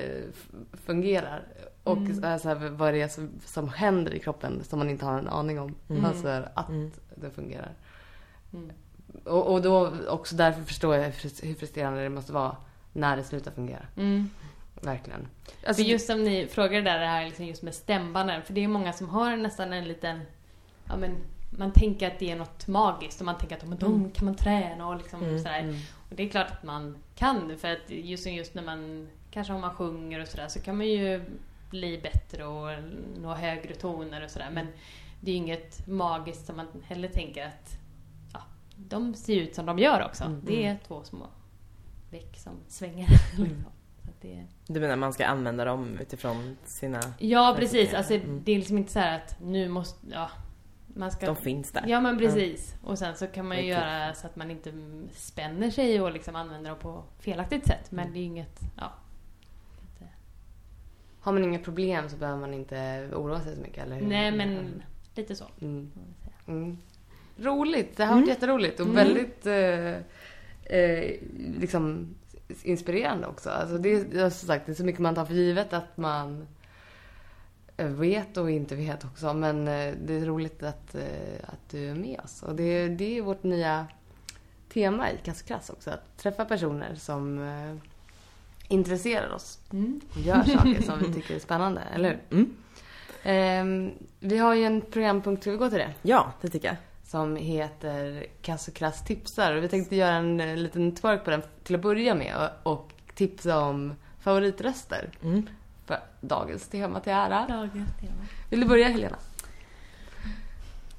[0.73, 1.47] fungerar.
[1.83, 2.39] Och Mm.
[2.39, 5.27] så här, vad det är som, som händer i kroppen som man inte har en
[5.27, 5.75] aning om.
[5.89, 6.05] Mm.
[6.05, 6.91] Alltså att Mm.
[7.15, 7.73] det fungerar.
[8.53, 8.71] Mm.
[9.25, 12.55] Och, och då också därför förstår jag hur frustrerande det måste vara
[12.93, 13.85] när det slutar fungera.
[14.81, 14.95] Mm.
[14.95, 15.27] Verkligen.
[15.67, 18.41] Alltså, just som ni frågade där, det här liksom just med stämbanden.
[18.41, 20.21] För det är många som har nästan en liten...
[20.87, 21.15] Ja men,
[21.57, 24.35] man tänker att det är något magiskt och man tänker att men de kan man
[24.35, 25.59] träna och liksom Mm, sådär.
[25.59, 25.75] mm.
[26.09, 29.61] Och det är klart att man kan för att just, just när man kanske om
[29.61, 31.23] man sjunger och sådär så kan man ju
[31.69, 32.83] bli bättre och
[33.21, 34.49] nå högre toner och sådär.
[34.53, 34.67] Men
[35.21, 37.77] det är ju inget magiskt som man heller tänker att
[38.33, 38.41] ja,
[38.75, 40.23] de ser ut som de gör också.
[40.23, 40.41] Mm.
[40.45, 41.27] Det är två små
[42.11, 43.07] veck som svänger.
[43.37, 43.65] liksom.
[44.21, 46.99] Det, Du menar man ska använda dem utifrån sina...
[47.19, 48.41] Ja precis, alltså Mm.
[48.45, 50.29] det är liksom inte så här att nu måste, ja.
[50.87, 51.25] Man ska...
[51.25, 51.83] De finns där.
[51.87, 52.75] Ja men precis.
[52.83, 53.69] Och sen så kan man ju kul.
[53.71, 54.73] göra så att man inte
[55.13, 57.91] spänner sig och liksom använder dem på felaktigt sätt.
[57.91, 58.13] Men Mm.
[58.13, 58.91] det är ju inget, ja.
[61.23, 64.07] Har man inga problem så behöver man inte oroa sig så mycket, eller hur?
[64.07, 64.83] Nej men
[65.15, 65.45] lite så.
[65.61, 65.91] Mm.
[66.47, 66.77] Mm.
[67.37, 68.29] Roligt, det har varit Mm.
[68.29, 68.95] jätteroligt och Mm.
[68.95, 69.95] väldigt eh,
[70.79, 71.15] eh,
[71.59, 72.15] liksom
[72.63, 73.49] inspirerande också.
[73.49, 76.47] Alltså det, är- som sagt, det är så mycket man tar för givet att man
[77.77, 79.33] eh, vet och inte vet också.
[79.33, 81.01] Men eh, det är roligt att, eh,
[81.45, 82.43] att du är med oss.
[82.43, 83.87] Och det, det är vårt nya
[84.73, 85.89] tema i Kassokrass också.
[85.89, 87.39] Att träffa personer som
[88.67, 90.01] intresserar oss Mm.
[90.13, 92.37] och gör saker som vi tycker är spännande, eller hur?
[92.39, 92.55] Mm.
[93.23, 95.93] Ehm, vi har ju en programpunkt, ska vi gå till det?
[96.01, 96.75] Ja, det tycker jag.
[97.11, 99.55] Som heter Kass och Krass tipsar.
[99.55, 102.93] Och vi tänkte göra en eh, liten twerk på den till att börja med och,
[103.15, 105.49] tipsa om favoritröster Mm.
[105.85, 107.45] för dagens tema till ära.
[107.47, 108.25] Dagens tema.
[108.49, 109.17] Vill du börja Helena?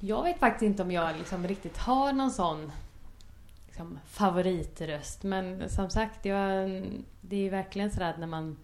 [0.01, 2.73] Jag vet faktiskt inte om jag liksom riktigt har någon sån
[3.67, 5.23] liksom, favoritröst.
[5.23, 6.83] Men som sagt, jag,
[7.21, 8.57] det är verkligen sådär att när man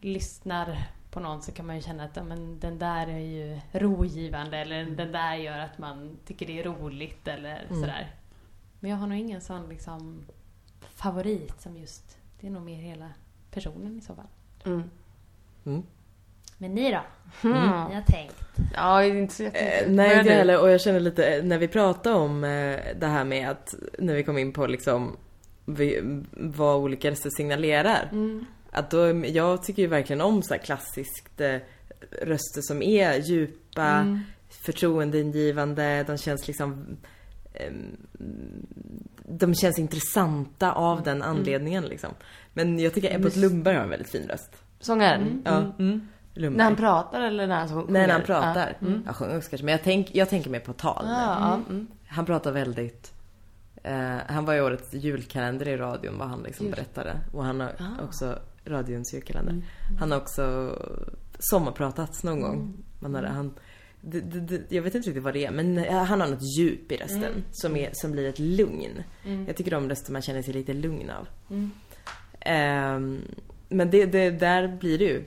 [0.00, 0.78] lyssnar
[1.10, 4.58] på någon så kan man ju känna att ja, men, den där är ju rogivande
[4.58, 7.80] eller den där gör att man tycker det är roligt eller Mm.
[7.80, 8.14] sådär.
[8.80, 10.26] Men jag har nog ingen sån liksom
[10.94, 13.08] favorit som just, det är nog mer hela
[13.50, 14.26] personen i så fall.
[14.64, 14.82] Mm.
[15.66, 15.82] Mm.
[16.58, 17.00] Men ni då?
[17.48, 17.88] Mm.
[17.88, 18.44] Ni har tänkt?
[18.74, 19.90] Ja, inte så Eh, jättemycket.
[19.90, 20.36] nej, Börja inte du.
[20.36, 20.60] heller.
[20.62, 24.14] Och jag känner lite, eh, när vi pratade om eh, det här med att, när
[24.14, 25.16] vi kom in på liksom
[25.64, 26.00] vi,
[26.32, 28.08] vad olika röster signalerar.
[28.12, 28.44] Mm.
[28.72, 31.56] Att då, jag tycker ju verkligen om så här klassiskt eh,
[32.22, 34.20] röster som är djupa, Mm.
[34.50, 36.86] förtroendeingivande, de känns liksom
[37.54, 37.96] ehm,
[39.24, 42.10] de känns intressanta av den anledningen liksom.
[42.52, 44.50] Men jag tycker Ebbot Lundberg har en väldigt fin röst.
[44.80, 45.20] Sångaren?
[45.22, 45.42] Mm.
[45.44, 45.52] Ja.
[46.34, 46.56] Lundberg.
[46.56, 47.92] När han pratar eller när han sjunger?
[47.92, 48.76] När han pratar.
[48.80, 48.86] Ja.
[48.86, 49.02] Mm.
[49.06, 51.04] Jag sjunger också kanske, men jag, tänk, jag tänker mer på tal.
[51.08, 51.86] Ja, ja, mm.
[52.08, 53.12] Han pratar väldigt...
[53.82, 56.74] Eh, han var i årets julkalender i radion vad han liksom Jul.
[56.74, 57.16] berättade.
[57.32, 58.04] Och han har Ah.
[58.04, 59.52] också radions julkalender.
[59.52, 59.64] Mm.
[59.98, 60.76] Han har också
[61.38, 62.74] sommarpratats någon gång.
[62.98, 63.54] Man har, han,
[64.00, 66.92] det, det, jag vet inte riktigt vad det är men eh, han har något djup
[66.92, 67.42] i rösten Mm.
[67.52, 69.02] som, är, som blir ett lugn.
[69.24, 69.46] Mm.
[69.46, 71.28] Jag tycker om röster man känner sig lite lugn av.
[71.50, 71.70] Mm.
[72.40, 73.22] Ehm,
[73.68, 75.24] men det, det, där blir det ju.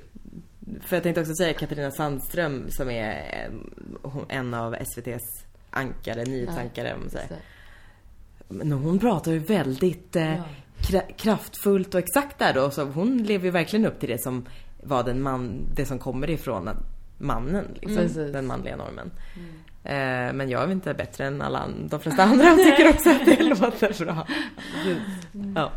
[0.81, 3.47] För jag tänkte också säga Katarina Sandström som är
[4.03, 6.95] eh, en av SVT's ankare, nyhetsankare.
[8.47, 10.43] Men hon pratar ju väldigt eh, Ja.
[10.83, 12.71] Kra- kraftfullt och exakt där då.
[12.71, 14.45] Så hon lever ju verkligen upp till det som
[14.83, 16.69] var den man, det som kommer ifrån
[17.17, 17.65] mannen.
[17.73, 18.33] Liksom, Precis.
[18.33, 19.11] den manliga normen.
[19.83, 23.25] Eh, men jag är inte bättre än alla de flesta andra och tycker också att
[23.25, 24.27] det låter bra.
[25.55, 25.71] Ja.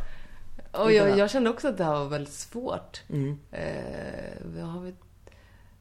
[0.73, 3.03] Och jag, jag kände också att det här var väldigt svårt.
[3.09, 3.39] Mm.
[3.51, 4.95] Eh, har vi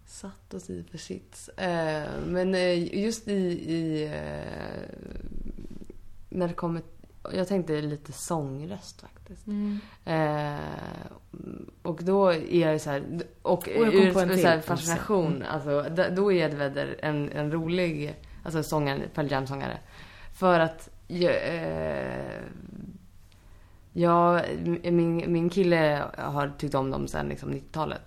[0.05, 1.49] satt oss i för sits?
[1.49, 3.33] Eh, men eh, just i,
[3.73, 4.95] i eh,
[6.29, 6.81] när det kommer,
[7.33, 9.47] jag tänkte lite sångröst faktiskt.
[9.47, 9.79] Mm.
[10.05, 10.59] Eh,
[11.81, 13.03] och då är det så här,
[13.41, 17.51] och, Och jag ur så här fascination, alltså, d- då är Ed Vedder en, en
[17.51, 19.77] rolig Alltså sångare, Pearl Jam-sångare.
[20.33, 22.41] För att jag, eh,
[23.93, 24.41] jag,
[24.83, 28.01] min, min kille har tyckt om dem sen liksom 90-talet.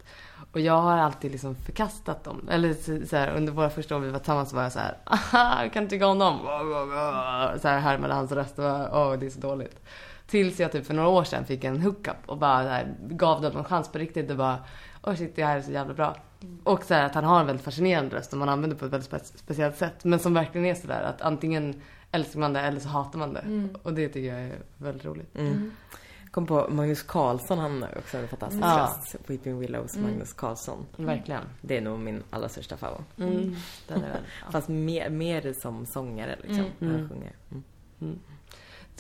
[0.53, 2.49] Och jag har alltid liksom förkastat dem.
[2.51, 4.78] Eller så, så här, under våra första år vi var tillsammans så var jag så
[4.78, 6.38] här, aha, jag kan tycka om dem.
[7.62, 9.80] Så här härmade hans röst och var, åh det är så dåligt.
[10.26, 13.42] Tills jag typ för några år sedan fick en hookup och bara så här, gav
[13.42, 14.59] dem en chans på riktigt och bara,
[15.03, 16.16] åh shit det här är så jävla bra.
[16.64, 18.92] Och så här, att han har en väldigt fascinerande röst som man använder på ett
[18.92, 20.05] väldigt spe- speciellt sätt.
[20.05, 21.82] Men som verkligen är sådär att antingen
[22.12, 23.68] älskar man det eller så hatar man det.
[23.82, 25.36] Och det tycker jag är väldigt roligt.
[25.36, 25.72] Mm.
[26.31, 28.97] Kom på Magnus Carlsson, han också en fantastisk Ja.
[28.99, 29.16] röst.
[29.26, 30.87] Weeping Willows, Magnus Carlsson.
[30.97, 31.43] Verkligen.
[31.61, 33.18] Det är nog min allra största favorit.
[33.18, 33.57] Mm.
[33.89, 34.51] Den är väl, ja.
[34.53, 37.09] Fast mer, mer som sångare liksom, när han Mm.
[37.09, 37.33] sjunger.
[38.01, 38.18] Mm.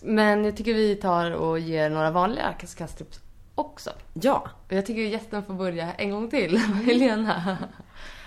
[0.02, 3.20] Men jag tycker vi tar och ger några vanliga kastkasttips
[3.54, 3.90] också.
[4.12, 6.56] Ja, Och jag tycker gästen får börja en gång till.
[6.86, 7.58] Helena.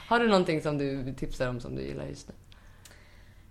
[0.08, 2.34] Har du någonting som du tipsar om som du gillar just nu?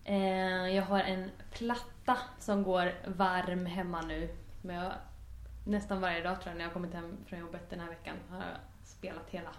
[0.05, 4.29] Eh, jag har en platta som går varm hemma nu.
[4.63, 4.93] Men jag,
[5.65, 8.17] nästan varje dag tror jag när jag har kommit hem från jobbet den här veckan
[8.31, 8.47] har jag
[8.85, 9.51] spelat hela.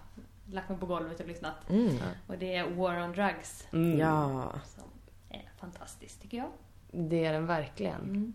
[0.46, 1.70] Lagt mig på golvet och lyssnat.
[1.70, 1.98] mm.
[2.28, 4.00] Och det är War on Drugs Mm.
[4.00, 4.52] ja.
[4.66, 4.84] som
[5.30, 6.50] är fantastiskt tycker jag.
[6.92, 8.02] Det är den verkligen.
[8.02, 8.34] Mm.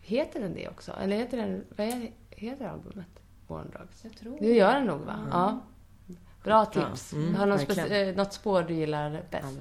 [0.00, 0.92] Heter den det också?
[0.92, 3.20] Eller heter den, vad är, heter albumet?
[3.46, 4.04] War on Drugs?
[4.04, 5.28] Jag tror Det gör den nog va?
[5.30, 5.60] Ja.
[6.44, 7.12] Bra tips.
[7.12, 7.88] Mm, Har du något, verkligen.
[7.88, 9.58] speci- eh, något spår du gillar bäst?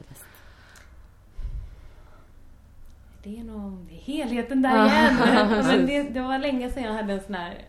[3.27, 5.15] Det är nog det är helheten där igen.
[5.67, 7.65] Men det, det var länge sedan jag hade en sån här,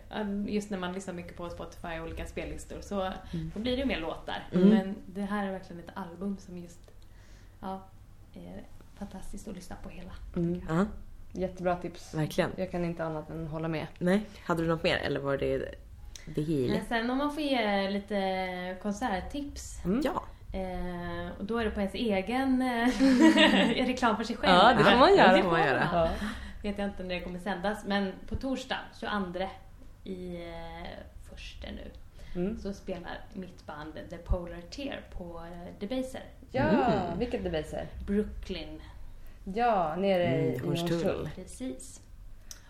[0.47, 3.13] just när man lyssnar mycket på Spotify och olika spellistor så
[3.53, 4.47] då blir det ju mer låtar.
[4.51, 4.69] Mm.
[4.69, 6.91] Men det här är verkligen ett album som just,
[7.59, 7.87] ja,
[8.33, 8.63] är
[8.95, 10.11] fantastiskt att lyssna på hela.
[10.35, 10.61] Mm.
[10.69, 10.85] Ja,
[11.31, 12.13] Jättebra tips.
[12.13, 12.51] verkligen.
[12.55, 13.87] Jag kan inte annat än hålla med.
[13.97, 15.75] Nej, hade du något mer eller var det
[16.25, 16.73] det hela?
[16.73, 19.85] Men sen om man får ge lite konserttips.
[19.85, 20.01] Mm.
[20.03, 20.23] Ja.
[20.53, 22.87] Eh, och då är det på ens egen eh,
[23.87, 24.53] reklam för sig själv.
[24.53, 25.35] Ja, det får man göra.
[25.37, 25.89] Det får man göra.
[25.93, 26.09] Ja.
[26.63, 27.85] Vet jag inte när det kommer sändas.
[27.85, 29.39] Men på torsdag 22
[30.03, 30.89] i eh,
[31.31, 31.91] första nu
[32.35, 32.59] Mm.
[32.59, 36.21] så spelar mitt band The Polar Tear på eh, Debaser.
[36.51, 37.87] Ja, vilket debaser?
[38.07, 38.81] Brooklyn.
[39.43, 40.91] Ja, nere Mm, i Hornstull.
[41.03, 41.29] Hornstull.
[41.35, 42.01] Precis.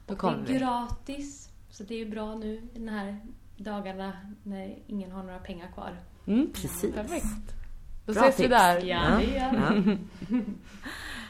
[0.07, 1.49] Då Och det är gratis.
[1.69, 3.19] Så det är ju bra nu i de här
[3.57, 4.13] dagarna
[4.43, 5.97] när ingen har några pengar kvar.
[6.27, 6.51] Mm.
[6.53, 6.95] Precis.
[6.95, 7.55] Perfekt.
[8.13, 8.49] Då Bra ses vi tips.
[8.55, 8.79] där.
[8.85, 9.73] Ja, Ja.
[9.85, 9.97] vi.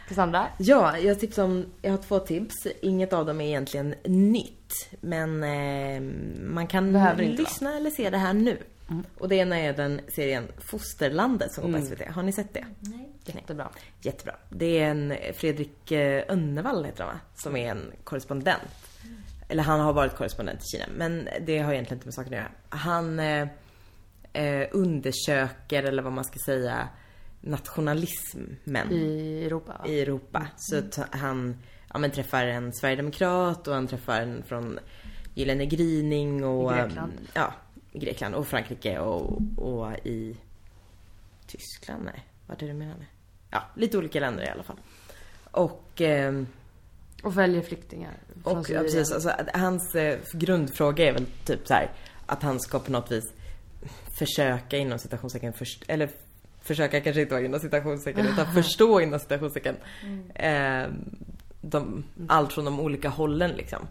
[0.08, 0.48] Cassandra?
[0.58, 2.68] Ja, jag tipsar om, jag har två tips.
[2.82, 4.74] Inget av dem är egentligen nytt.
[5.02, 6.02] Men eh,
[6.42, 8.58] man kan lyssna eller se det här nu.
[9.18, 11.88] Och det ena är den serien Fosterlandet som går på Mm.
[11.98, 12.08] SVT.
[12.16, 12.66] Har ni sett det?
[12.80, 13.10] Nej.
[13.26, 13.70] Jättebra.
[14.02, 14.36] Jättebra.
[14.50, 17.20] Det är en Fredrik eh, Önnevall heter han va?
[17.36, 18.62] Som är en korrespondent.
[19.50, 20.86] Eller han har varit korrespondent i Kina.
[20.98, 22.52] Men det har egentligen inte med saken att göra.
[22.70, 23.48] Han eh,
[24.34, 26.90] eh, undersöker, eller vad man ska säga,
[27.42, 30.48] nationalismen I Europa i Europa.
[30.58, 31.58] Så att han
[31.94, 34.80] ja, men träffar en sverigedemokrat och han träffar en från
[35.36, 36.72] Gyllene gryning och...
[36.72, 37.14] I Grekland.
[37.34, 37.54] Ja,
[37.92, 40.38] i Grekland och Frankrike och, och i
[41.48, 42.04] Tyskland.
[42.06, 43.06] Nej, vart är det menar?
[43.50, 44.80] Ja, lite olika länder i alla fall.
[45.52, 46.02] Och...
[46.02, 46.48] ehm,
[47.24, 48.14] Och väljer flyktingar.
[48.44, 51.92] och ja, precis, alltså, hans eh, grundfråga är väl typ så här
[52.26, 53.34] att han ska på något vis
[54.20, 56.10] försöka inom citationstecken först, eller
[56.62, 59.76] försöka kanske inte vara inom citationstecken utan förstå inom citationstecken
[60.36, 60.84] eh,
[61.62, 63.88] de, allt från de olika hållen liksom.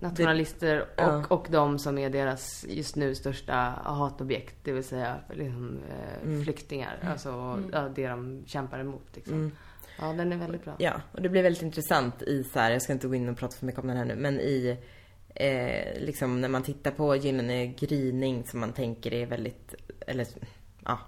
[0.00, 1.24] Nationalister och, Ja.
[1.28, 4.54] och de som är deras just nu största hatobjekt.
[4.62, 6.98] Det vill säga liksom, eh, flyktingar.
[7.10, 9.06] Alltså ja, det de kämpar emot.
[9.14, 9.34] Liksom.
[9.34, 9.52] Mm.
[10.00, 10.74] Ja, den är väldigt bra.
[10.78, 13.36] Ja, och det blir väldigt intressant i så här, jag ska inte gå in och
[13.38, 14.78] prata för mycket om den här nu, men i
[15.38, 19.74] eh, liksom när man tittar på Gyllene gryning som man tänker är väldigt,
[20.06, 20.26] eller
[20.84, 20.98] ja,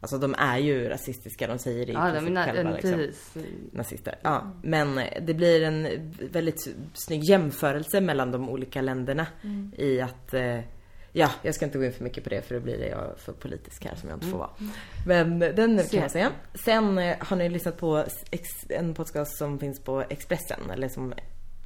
[0.00, 2.92] alltså de är ju rasistiska, de säger det i Ja, de är själva liksom.
[2.92, 3.34] precis.
[3.72, 4.18] nazister.
[4.22, 5.88] Ja, men det blir en
[6.32, 9.26] väldigt snygg jämförelse mellan de olika länderna
[9.76, 10.60] i att eh,
[11.12, 13.18] Ja, jag ska inte gå in för mycket på det för då blir det jag
[13.18, 14.50] för politisk här som jag inte får vara.
[15.06, 16.32] Men den kan jag säga.
[16.64, 18.04] Sen eh, har ni lyssnat på
[18.68, 21.14] en podcast som finns på Expressen, eller som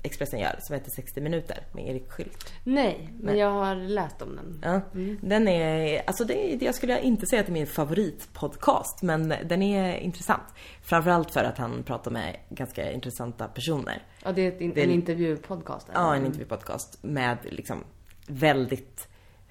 [0.04, 2.52] Expressen gör, som heter 60 minuter med Erik Skylt.
[2.64, 4.60] Nej, men jag har läst om den.
[4.62, 4.80] Ja,
[5.22, 9.62] den är, alltså det, jag skulle inte säga att det är min favoritpodcast, men den
[9.62, 10.42] är intressant.
[10.82, 14.02] Framförallt för att han pratar med ganska intressanta personer.
[14.24, 15.88] Ja, det är ett, in- Det en intervjupodcast.
[15.88, 16.00] eller?
[16.00, 17.84] Ja, en intervjupodcast med liksom
[18.26, 19.08] väldigt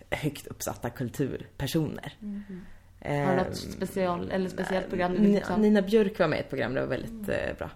[0.09, 2.13] högt uppsatta kulturpersoner.
[3.05, 5.61] Har du något special, eller speciellt program tipsa om?
[5.61, 7.69] Nina Björk var med i ett program, det var väldigt eh, bra.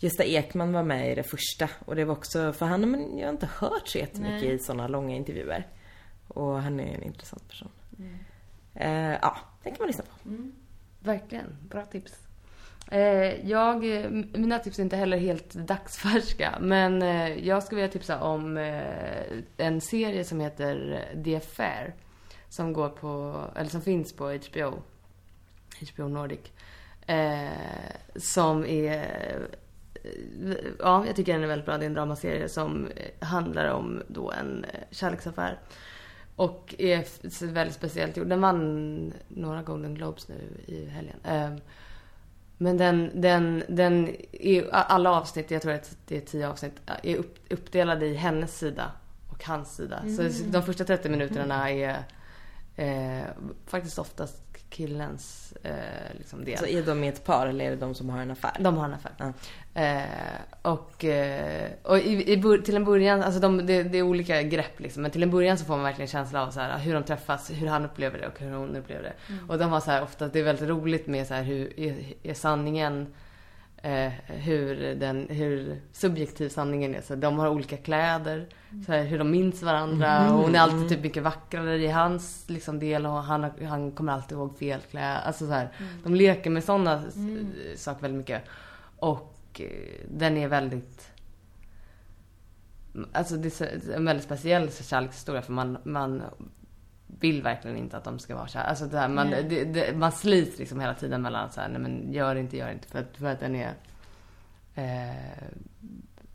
[0.00, 3.26] Gösta Ekman var med i det första och det var också, för han men jag
[3.26, 4.54] har inte hört så jättemycket Nej.
[4.54, 5.66] i sådana långa intervjuer.
[6.28, 7.70] Och han är en intressant person.
[7.98, 8.18] Mm.
[8.74, 10.30] Eh, ja, den kan man lyssna på.
[11.00, 11.56] Verkligen.
[11.68, 12.12] Bra tips.
[12.90, 16.58] Eh, jag, eh, mina tips är inte heller helt dagsfärska.
[16.60, 19.22] Men eh, jag skulle vilja tipsa om eh,
[19.56, 21.94] en serie som heter The Affair.
[22.48, 24.82] Som går på, eller som finns på HBO.
[25.92, 26.52] HBO Nordic.
[27.06, 27.48] Eh,
[28.16, 29.06] som är,
[30.78, 31.78] ja jag tycker den är väldigt bra.
[31.78, 35.58] Det är en dramaserie som eh, handlar om då en eh, kärleksaffär.
[36.36, 38.26] Och är väldigt speciellt gjord.
[38.26, 40.34] Den vann några Golden Globes nu
[40.66, 41.16] i helgen.
[41.24, 41.50] Eh,
[42.58, 47.16] men den, den, den är, alla avsnitt, jag tror att det är tio avsnitt, är
[47.16, 48.92] upp, uppdelade i hennes sida
[49.30, 50.02] och hans sida.
[50.16, 52.04] Så de första 30 minuterna är
[52.76, 53.24] eh,
[53.66, 55.72] faktiskt oftast killens eh,
[56.18, 56.58] liksom del.
[56.58, 58.56] Så är de ett par eller är det de som har en affär?
[58.60, 59.12] De har en affär.
[59.18, 59.32] Ja.
[59.82, 60.02] Eh,
[60.62, 64.80] och eh, och i, i, till en början, alltså de, det, det är olika grepp
[64.80, 65.02] liksom.
[65.02, 67.50] Men till en början så får man verkligen känsla av så här, hur de träffas,
[67.50, 69.12] hur han upplever det och hur hon upplever det.
[69.48, 71.96] Och de har så här, ofta, det är väldigt roligt med så här, hur är,
[72.22, 73.06] är sanningen
[73.82, 77.00] eh, hur, den, hur subjektiv sanningen är.
[77.00, 78.46] Så de har olika kläder,
[78.86, 80.32] så här, hur de minns varandra.
[80.32, 84.12] Och hon är alltid typ mycket vackrare i hans liksom, del och han, han kommer
[84.12, 85.20] alltid ihåg fel kläder.
[85.20, 85.68] Alltså, så här,
[86.04, 87.02] De leker med sådana
[87.76, 88.42] saker väldigt mycket.
[88.98, 91.10] Och eh, den är väldigt...
[93.12, 96.22] Alltså det är en väldigt speciell kärlekshistoria för man, man
[97.20, 98.64] vill verkligen inte att de ska vara kär.
[98.64, 101.80] Alltså det här, man, det, det, man slits liksom hela tiden mellan så här, nej
[101.80, 102.88] men gör inte, gör inte.
[102.88, 103.74] För att, för att den är...
[104.74, 105.48] Eh,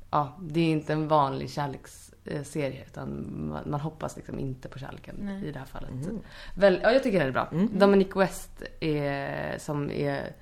[0.09, 5.15] ja, det är inte en vanlig kärleksserie utan man, man hoppas liksom inte på kärleken
[5.19, 5.45] Nej.
[5.45, 5.89] i det här fallet.
[5.89, 6.19] Mm.
[6.55, 7.49] Väl, ja, jag tycker den är bra.
[7.71, 10.33] Dominic West är, som är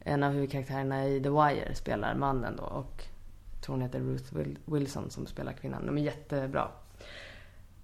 [0.00, 3.04] en av huvudkaraktärerna i The Wire spelar mannen då och
[3.54, 5.86] jag tror hon heter Ruth Wil- Wilson som spelar kvinnan.
[5.86, 6.68] De är jättebra.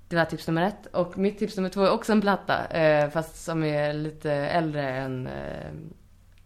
[0.08, 0.86] Det var tips nummer ett.
[0.86, 2.66] Och mitt tips nummer två är också en platta.
[2.66, 5.70] Eh, fast som är lite äldre än eh,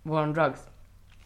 [0.03, 0.69] War on Drugs.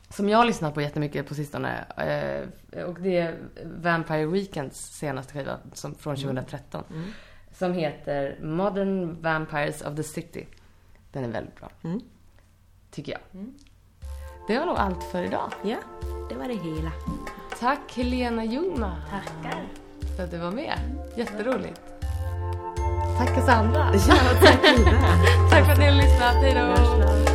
[0.08, 1.84] Som jag har lyssnat på jättemycket på sistone.
[1.96, 6.84] Eh, och det är Vampire Weekends senaste skiva som, från 2013.
[7.52, 10.46] Som heter Modern Vampires of the City.
[11.12, 11.70] Den är väldigt bra.
[11.84, 12.00] Mm.
[12.90, 13.46] Tycker jag.
[14.48, 15.52] Det var nog allt för idag.
[15.64, 15.76] Ja,
[16.28, 16.92] det var det hela.
[17.58, 19.64] Tack Helena Ljungman Tackar.
[20.16, 20.78] för att du var med.
[21.16, 21.91] Jätteroligt.
[23.24, 23.90] Tack Cassandra.
[24.08, 24.90] Ja, tack Ida.
[25.50, 26.34] Tack för att ni har lyssnat.
[26.42, 27.31] Hej då.